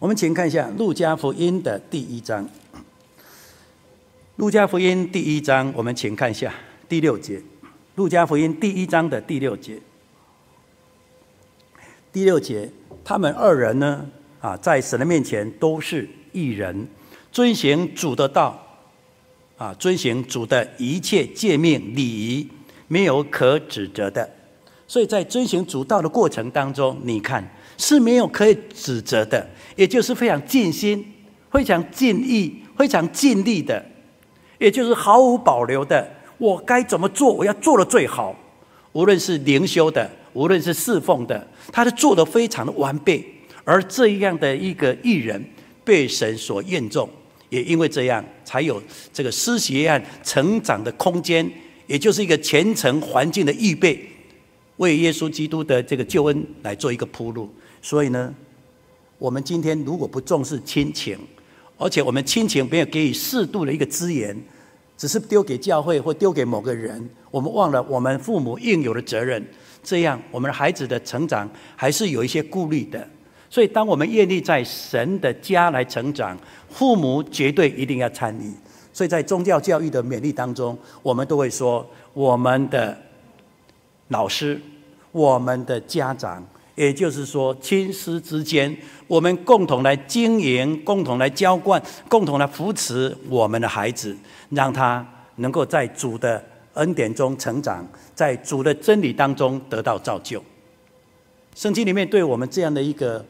[0.00, 2.44] 我们请看一下《路加福音》的第一章，
[4.42, 6.52] 《路加福音》第一章，我们请看一下
[6.88, 7.38] 第六节，
[7.94, 9.78] 《路加福音》第一章的第六节。
[12.12, 12.68] 第六节，
[13.04, 14.04] 他们二人呢，
[14.40, 16.88] 啊，在神的面前都是一人，
[17.30, 18.60] 遵行主的道，
[19.58, 22.48] 啊，遵行主的一切诫命礼仪，
[22.88, 24.28] 没有可指责的。
[24.88, 27.48] 所以在遵行主道的过程当中，你看
[27.78, 29.48] 是没有可以指责的。
[29.76, 31.14] 也就是非常尽心、
[31.52, 33.80] 非常尽意、非常尽力的，
[34.62, 36.08] 也就是毫无保留的。
[36.38, 37.32] 我该怎么做？
[37.32, 38.34] 我要做的最好。
[38.92, 43.24] 无论是灵修的，无论是侍奉的，他是做的非常的完备。
[43.64, 45.44] 而这样的一个艺人，
[45.84, 47.08] 被神所验中，
[47.48, 48.80] 也因为这样，才有
[49.12, 51.48] 这个施洗约成长的空间，
[51.86, 54.00] 也就是一个虔诚环境的预备，
[54.76, 57.52] 为耶稣基督的这个救恩来做一个铺路。
[57.82, 58.32] 所以呢。
[59.18, 61.16] 我们今天如果不重视亲情，
[61.78, 64.36] 而且我们亲情没有给予适度的一个资源，
[65.02, 69.44] 只是丢给教会或丢给某个人，我们忘了我们父母应有的责任。
[69.82, 73.04] 这样，我们的孩子的成长还是有一些顾虑的。
[73.50, 76.38] 所以，当我们愿意在神的家来成长，
[76.70, 78.54] 父母绝对一定要参与。
[78.92, 82.96] 所以在宗教教育的勉励当中，我们都会说，我们的
[84.06, 84.60] 老师、
[85.10, 88.74] 我们的家长，也就是说亲师之间，
[89.06, 94.16] 我们共同来经营、共同来浇灌、共同来扶持我们的孩子，
[94.50, 95.06] 让他
[95.36, 96.42] 能够在主的
[96.74, 97.86] 恩典中成长。
[98.14, 100.42] 在主的真理当中得到造就。
[101.54, 103.24] 圣经里面对我们这样的一个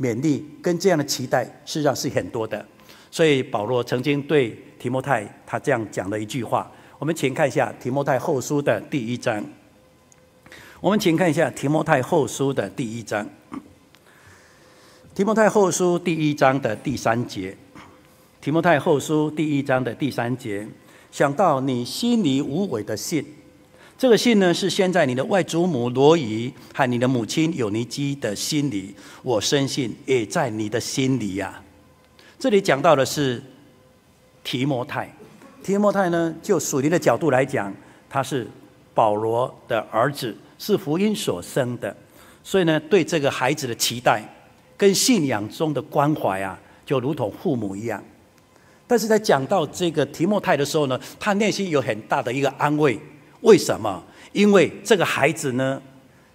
[0.00, 2.64] 勉励跟这样的期待，实际上是很多的。
[3.10, 9.44] 所以保罗曾经对提摩太他这样讲了一句话，我们请看一下提摩太后书的第一章。
[10.80, 13.28] 我们请看一下提摩太后书的第一章。
[15.12, 17.56] 提摩太后书第一章的第三节。
[18.40, 20.68] 提摩太后书第一章的第三节，
[21.10, 23.26] 想到你心里无伪的信。
[23.98, 31.60] 这个信呢，是先在你的外祖母罗以和你的母亲尤尼基的心里，我深信也在你的心里呀、
[32.38, 33.42] 这里讲到的是
[34.44, 35.12] 提摩太，
[35.64, 37.74] 提摩太呢，就属灵的角度来讲，
[38.08, 38.46] 他是
[38.94, 41.96] 保罗的儿子，是福音所生的，
[42.42, 44.22] 所以呢，对这个孩子的期待
[44.76, 48.02] 跟信仰中的关怀啊，就如同父母一样。
[48.86, 52.98] 但是在讲到这个提摩太的时候呢，他内心有很大的一个安慰。
[53.42, 54.02] 为什么？
[54.32, 55.80] 因为这个孩子呢，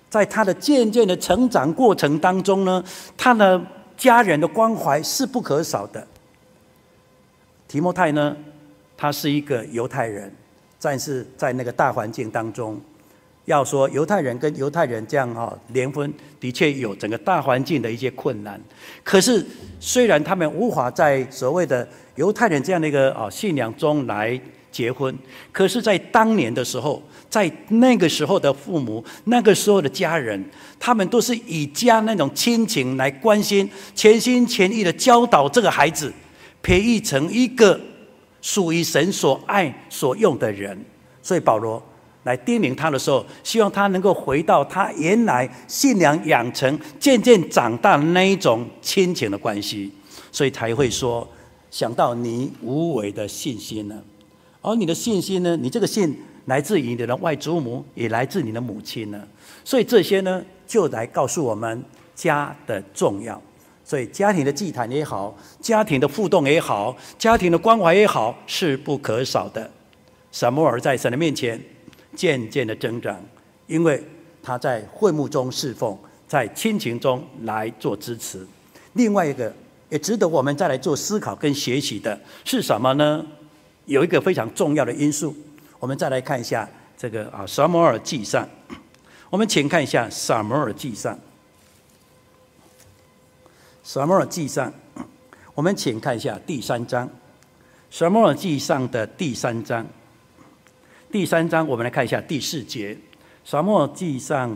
[0.09, 2.84] 在他的渐渐的成长过程当中呢，
[3.17, 3.61] 他的
[3.97, 6.07] 家人的关怀是不可少的。
[7.67, 8.38] 提摩太呢，
[8.95, 10.34] 他是一个犹太人，
[10.80, 12.80] 但是在那个大环境当中，
[13.46, 18.62] 要说犹太人跟犹太人这样哈联婚，的确有整个大环境的一些困难。
[19.04, 19.46] 可是
[19.80, 24.39] 虽然他们无法在所谓的犹太人这样的一个啊信仰中来。
[24.74, 25.16] 结婚，
[25.52, 30.44] 可是，在当年的时候，在那个时候的父母，那个时候的家人，
[30.80, 36.12] 他们都是以家那种亲情来关心，全心全意的教导这个孩子，
[36.64, 37.80] 培育成一个
[38.41, 40.76] 属于神所爱所用的人。
[41.22, 41.80] 所以保罗
[42.24, 49.91] 来叮咛他的时候，希望他能够回到他原来信仰养成、渐渐长大的那一种亲情的关系，
[50.32, 51.28] 所以才会说，
[51.69, 54.01] 想到你无伪的信心呢。
[54.61, 55.57] 而你的信心呢？
[55.57, 59.21] 你这个信来自于你的外祖母，也来自你的母亲呢。
[59.65, 61.84] 所以这些呢，就来告诉我们
[62.15, 63.41] 家的重要。
[63.84, 69.69] 所以家庭的祭坛也好，家庭的互动也好，家庭的关怀也好，是不可少的。
[70.32, 71.61] 撒母耳在神的面前
[72.16, 73.20] 渐渐的增长，
[73.68, 74.03] 因为
[74.41, 75.97] 他在会幕中侍奉，
[76.28, 78.45] 在亲情中来做支持。
[78.93, 79.53] 另外一个
[79.89, 83.26] 也值得我们再来做思考跟学习的是什么呢？
[83.86, 85.36] 有一个非常重要的因素，
[85.80, 88.45] 我们再来看一下这个啊，《撒摩尔记上》，
[89.30, 91.14] 我们请看一下《撒摩尔记上》。
[93.84, 94.72] 《撒摩尔记上》，
[95.53, 97.05] 我们请看一下第三章，
[97.91, 99.86] 《撒摩尔记上》的第三章。
[101.14, 102.91] 第三章，我们来看一下第四节，
[103.45, 104.49] 《撒母记上》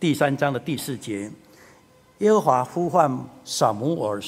[0.00, 1.30] 第三章的第四节，
[2.20, 4.18] 耶和华呼唤撒母耳，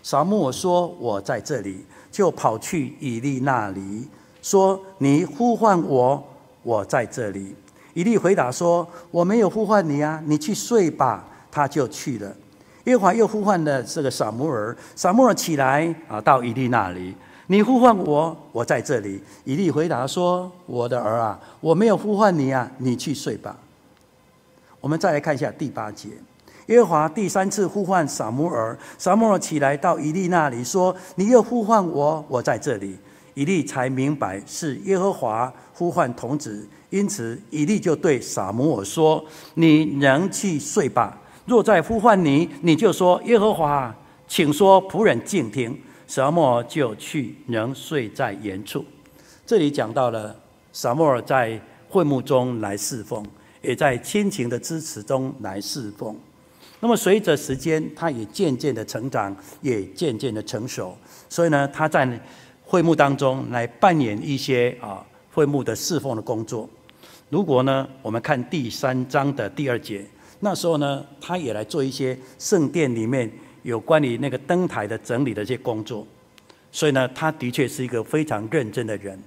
[0.00, 4.06] 撒母耳说：“我在这里。”就跑去以利那里，
[4.40, 6.24] 说：“你呼唤我，
[6.62, 7.52] 我在这里。”
[7.94, 12.32] 以利回答说：“我没有呼唤你啊，你去睡吧。”他就去了。
[12.84, 17.12] 耶和华又呼唤了这个撒母耳，撒母耳起来啊，到以利那里。
[17.50, 19.18] 你呼唤我，我在这里。
[19.44, 23.56] 以利回答说：“我的儿啊，我没有呼唤你啊，你去睡吧。”
[24.80, 26.10] 我们再来看一下第八节。
[26.66, 32.98] 耶和华第三次呼唤撒母耳，撒母耳起来到以利那里说：“你又呼唤我，我在这里。”
[33.32, 39.24] 以利才明白是耶和华呼唤童子，因此以利就对撒母耳说
[39.54, 41.18] ：“你仍去睡吧。
[41.46, 43.94] 若再呼唤你，你就说：耶和华，
[44.26, 45.74] 请说，仆人静听。”
[46.08, 48.82] 撒母耳就去，仍睡在原处。
[49.44, 50.34] 这里讲到了
[50.72, 53.22] 撒母耳在会幕中来侍奉，
[53.60, 56.16] 也在亲情的支持中来侍奉。
[56.80, 60.96] 那么随着时间，他也渐渐的成长，也渐渐的成熟。
[61.28, 62.08] 所以呢，他在
[62.64, 65.04] 会幕当中来扮演一些啊
[65.34, 66.66] 会幕的侍奉的工作。
[67.28, 70.06] 如果呢，我们看第三章的第二节，
[70.40, 73.30] 那时候呢，他也来做一些圣殿里面
[73.62, 76.06] 有关于那个灯台的整理的一些工作。
[76.70, 79.18] 所以呢，他的确是一个非常认真的人。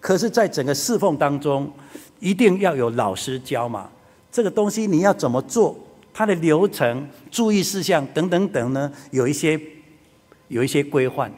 [0.00, 1.70] 可是，在整个侍奉当中，
[2.20, 3.90] 一定要有老师教嘛，
[4.30, 5.76] 这个东西你要怎么做？
[6.14, 9.60] 它的流程、注意事项等等等呢，有一些
[10.48, 11.30] 有一些规范。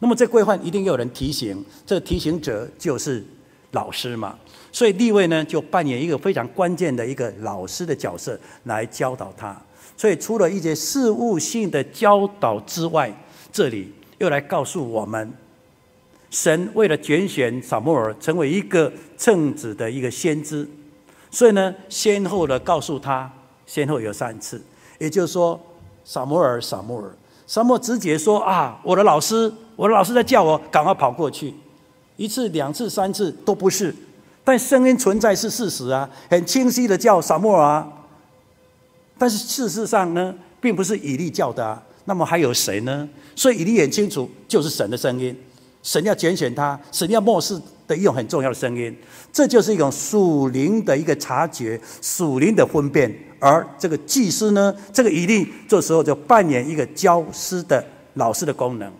[0.00, 3.24] 那么这规范一定要有人提醒，这个提醒者就是
[3.70, 4.38] 老师嘛。
[4.70, 9.58] 所以立位呢就扮演一个非常关键的一个老师的角色来教导他。
[9.98, 13.12] 所以除了一些事务性的教导之外，
[13.52, 15.32] 这里又来告诉我们，
[16.30, 20.68] 神为了拣选撒母耳成为一个称职的一个先知，
[21.32, 23.28] 所以呢先后的告诉他，
[23.66, 24.62] 先后有三次，
[24.98, 25.60] 也就是说
[26.04, 27.10] 撒母耳，撒母耳，
[27.44, 31.52] 撒母直接说啊，我的老师，我的老师在叫我赶快跑过去，
[32.16, 33.92] 一次、两次、三次都不是。
[34.44, 37.94] 但声音存在是事实啊，很清晰的叫撒母耳啊。
[39.18, 41.82] 但是事实上呢，并不是以利叫的啊。
[42.04, 43.06] 那么还有谁呢？
[43.34, 45.36] 所以以利很清楚，就是神的声音。
[45.82, 48.96] 神要拣选他，神要漠视的一种很重要的声音。
[49.32, 53.14] 这就是一种属灵的一个察觉，属灵的分辨。
[53.40, 58.92] 而这个祭司呢，这个以利这时候就扮演一个教师的老师的功能。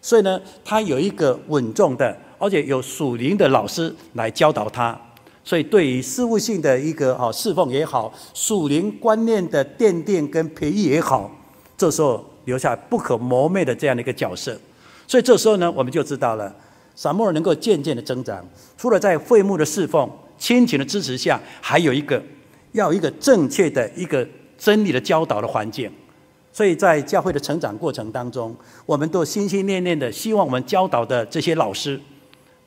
[0.00, 2.16] 所以呢，他有一个稳重的。
[2.42, 5.00] 而且有属灵的老师来教导他，
[5.44, 11.30] 所以对于事务性的一个啊侍奉也好，属灵观念的奠定跟培育也好，
[11.76, 14.56] 这时候留下不可磨灭的这样的一个角色。
[15.08, 16.54] 所以这时候呢，我们就知道了，
[16.94, 18.44] 撒母耳能够渐渐的增长，
[18.78, 22.22] 除了在会幕的侍奉、亲情的支持下，还有一个
[22.70, 24.26] 要一个正确的一个
[24.56, 25.90] 真理的教导的环境。
[26.52, 28.54] 所以在教会的成长过程当中，
[28.86, 32.00] 我们都心心念念的希望我们教导的这些老师。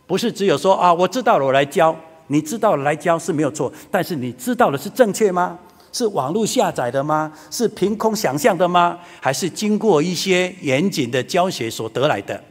[0.05, 1.95] 不是只有说啊，我知道了，我来教。
[2.27, 5.57] 你知道来教是没有错，但是你知道的是正确吗？
[5.91, 7.31] 是网络下载的吗？
[7.49, 8.99] 是凭空想象的吗？
[9.21, 12.41] 还是经过一些严谨的教学所得来的？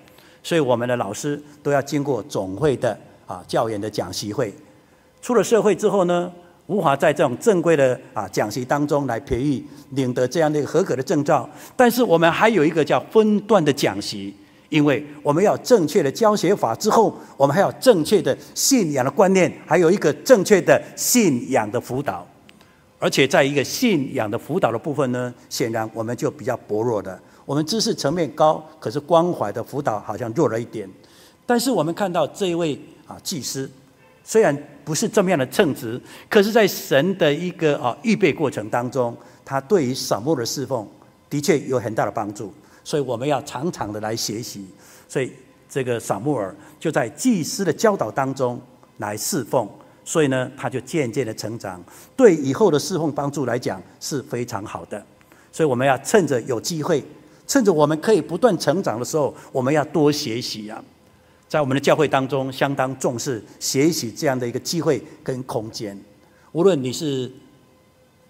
[0.42, 4.54] 所以我们的老师都要经过总会的啊教研的讲习会，
[5.20, 6.32] 出了社会之后呢，
[6.68, 11.48] 无法在这种正规的啊讲习当中来培育领得这样的一个合格的证照。
[11.76, 14.34] 但是我们还有一个叫分段的讲习。
[14.68, 22.26] 因为我们要正确的教学法之后，我们还要正确的信仰的观念，还有一个正确的信仰的辅导。
[22.98, 27.20] 而且在一个信仰的辅导的部分呢，显然我们就比较薄弱的。
[27.44, 30.88] 我们知识层面高，可是关怀的辅导好像弱了一点。
[31.44, 33.70] 但是我们看到这一位啊祭司，
[34.24, 36.00] 虽然不是这么样的称职，
[36.30, 40.88] 可是在神的一个啊预备过程当中，他对于扫墓的侍奉
[41.28, 42.50] 的确有很大的帮助。
[42.84, 44.66] 所以我们要常常的来学习，
[45.08, 45.32] 所以
[45.68, 48.60] 这个撒母耳就在祭司的教导当中
[48.98, 49.66] 来侍奉，
[50.04, 51.82] 所以呢，他就渐渐的成长，
[52.14, 55.02] 对以后的侍奉帮助来讲是非常好的。
[55.50, 57.02] 所以我们要趁着有机会，
[57.46, 60.84] 趁着我们可以不断成长的时候，我们要多学习啊。
[61.48, 65.98] 在我们的教会当中，相当重视学习这样的一个机会跟空间。
[66.52, 67.32] 无论你是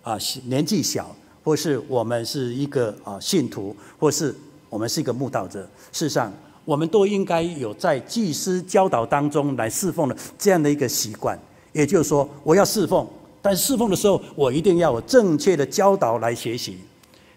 [0.02, 1.14] 啊年纪小。
[1.44, 4.34] 或是我们是一个啊信徒，或是
[4.70, 5.60] 我们是一个慕道者，
[5.92, 6.32] 事实上，
[6.64, 11.38] 我们都应该有在祭司教导当中来侍奉的这样的一个习惯。
[11.72, 13.06] 也就是说，我要侍奉，
[13.42, 16.78] 但侍奉的时候，我一定要有正确的教导来学习。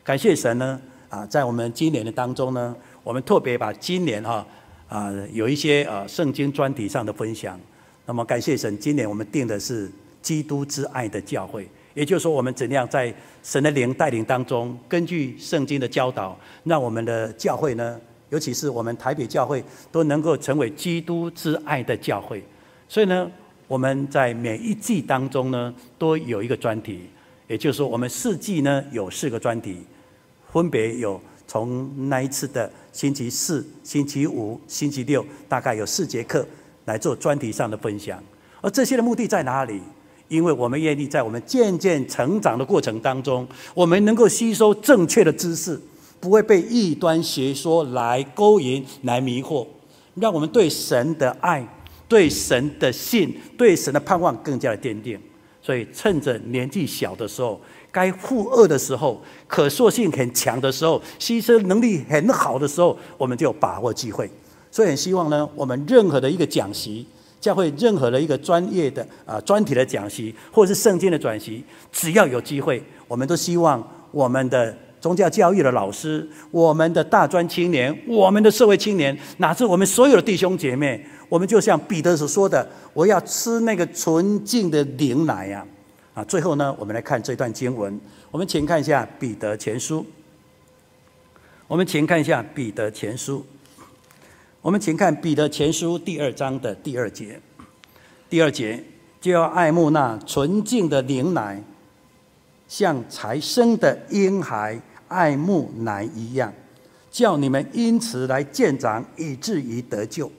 [0.04, 0.80] 感谢神呢，
[1.10, 4.46] 啊，在我们今年的当中呢，我们特别把今年哈
[4.88, 7.60] 啊有一些啊圣经专题上的分享。
[8.06, 9.92] 那么感谢神，今年我们定的是
[10.22, 11.68] 基督之爱的教会。
[11.98, 22.44] 也就是说，我们怎样在神的灵带领当中，根据圣经的教导，让我们的教会呢，尤其是我们台北教会，都能够成为基督之爱的教会。
[22.88, 23.28] 所以呢，
[23.68, 27.10] 我们在每一季当中呢，都有一个专题。
[27.48, 29.80] 也就是说，我们四季呢有四个专题，
[30.54, 36.48] 分别有从那一次的星期四、星期五、星期六，大概有四节课
[36.86, 38.24] 来做专题上的分享。
[38.62, 39.82] 而这些的目的在哪里？
[40.28, 45.80] 因为我们愿意在我们渐渐成长的过程当中，我们能够吸收正确的知识，
[46.20, 49.66] 不会被异端邪说来勾引、来迷惑，
[50.16, 51.66] 让我们对神的爱、
[52.08, 55.20] 对神的信、对神的盼望更加的坚定。
[55.62, 57.60] 所以，趁着年纪小的时候，
[57.92, 64.30] 该负恶的时候，可塑性很强的时候，吸收能力很好的时候，我们就把握机会。
[64.72, 67.06] 所以，很希望呢，我们任何的一个讲习。
[67.40, 85.66] 教会任何的一个专业的啊专题的讲习，或者是圣经的转习，只要有机会，我们都希望我们的宗教教育的老师、我们的大专青年、我们的社会青年，乃至我们所有的弟兄姐妹，我们就像彼得所说的：“我要吃那个纯净的灵奶呀！”
[86.16, 88.00] 啊，最后呢，我们来看这段经文，
[88.32, 90.04] 我们请看一下彼得前书，
[91.68, 93.46] 我们请看一下彼得前书。
[94.62, 97.40] 我们请看彼得前书第二章的第二节，
[98.30, 98.84] 第二节
[99.22, 101.64] 就要爱慕那纯净的灵奶，
[102.68, 106.52] 像才生的婴孩爱慕奶一样，
[107.12, 110.30] 叫你们因此来渐长，以至于得救。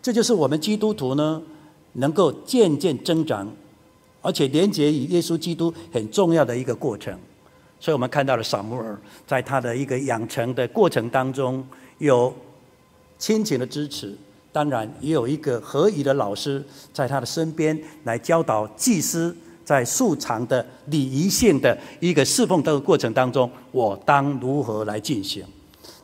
[0.00, 1.40] 这就是我们基督徒呢，
[1.92, 3.48] 能够渐渐增长，
[4.22, 7.16] 而且连接与耶稣基督很重要的一个过程。
[7.78, 11.64] 所以我们看到了撒母耳在他的一个养成的过程当中，
[11.98, 12.34] 有
[13.22, 14.12] 亲情的支持，
[14.50, 16.60] 当然也有一个合宜的老师
[16.92, 25.44] 在他的身边来教导祭司在素常的礼仪性的一个侍奉的过程当中，我当如何来进行。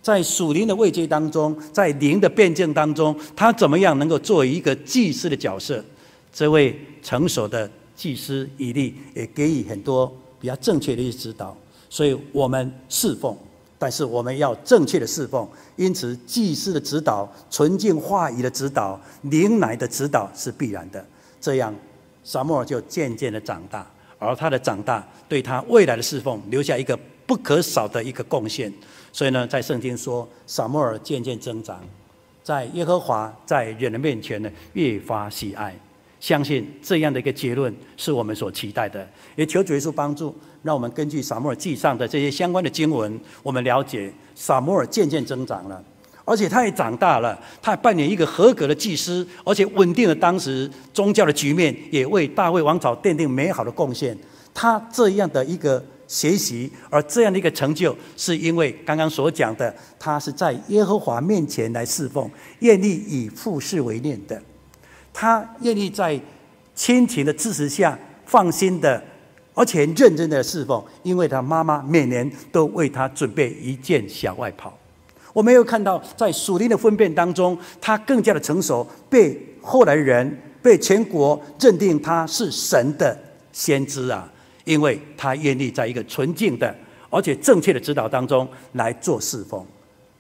[0.00, 5.84] 在属灵的位阶当中，在灵的辩证当中，他怎么样能够作为一个祭司的角色？
[6.32, 11.56] 这位成熟的祭司以利也给予很多比较正确的一些指导。
[11.90, 13.36] 所以我们侍奉，
[13.78, 15.48] 但是我们要正确的侍奉。
[15.76, 21.04] 因此，祭司的指导、纯净话语的指导、灵奶的指导是必然的。
[21.40, 21.74] 这样，
[22.24, 28.72] 撒母耳就渐渐的长大，而他的长大对他未来的侍奉留下一个不可少的一个贡献。
[29.12, 31.80] 所以呢，在圣经说，撒母耳渐渐增长，
[32.42, 35.78] 在耶和华在人的面前呢，越发喜爱。
[36.20, 39.08] 相信这样的一个结论是我们所期待的。
[39.36, 45.82] 也求主耶稣帮助，让我们根据撒母耳记上的这些相关的经文，我们了解撒母耳渐渐增长了，
[46.24, 54.16] 而且他也长大了，他也扮演一个合格的祭司，而且稳定了当时宗教的局面，也为大卫王朝奠定美好的贡献。
[54.52, 55.84] 他这样的一个。
[56.10, 62.26] 学习，而这样的一个成就，是因为刚刚所讲的，他是在耶和华面前来侍奉，
[62.60, 64.42] 愿意以父事为念的，
[65.20, 66.16] 他愿意在
[66.76, 69.02] 亲情的支持下，放心的，
[69.52, 74.72] 而且认真的侍奉，因为他妈妈每年都为他准备一件小外袍。
[75.32, 83.18] 我们又看到，在属灵的分辨当中，他更加的成熟，被后来人、被全国认定他是神的
[83.50, 84.30] 先知啊。
[84.62, 86.72] 因为他愿意在一个纯净的
[87.10, 89.66] 而且正确的指导当中来做侍奉。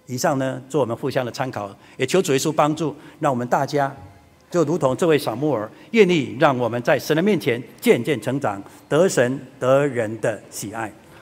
[0.06, 3.94] 以上呢，做我们互相的参考，也求主耶稣帮助，让我们大家
[4.50, 10.92] 就如同这位小木偶，愿意让我们在神的面前渐渐成长，得神得人的喜爱。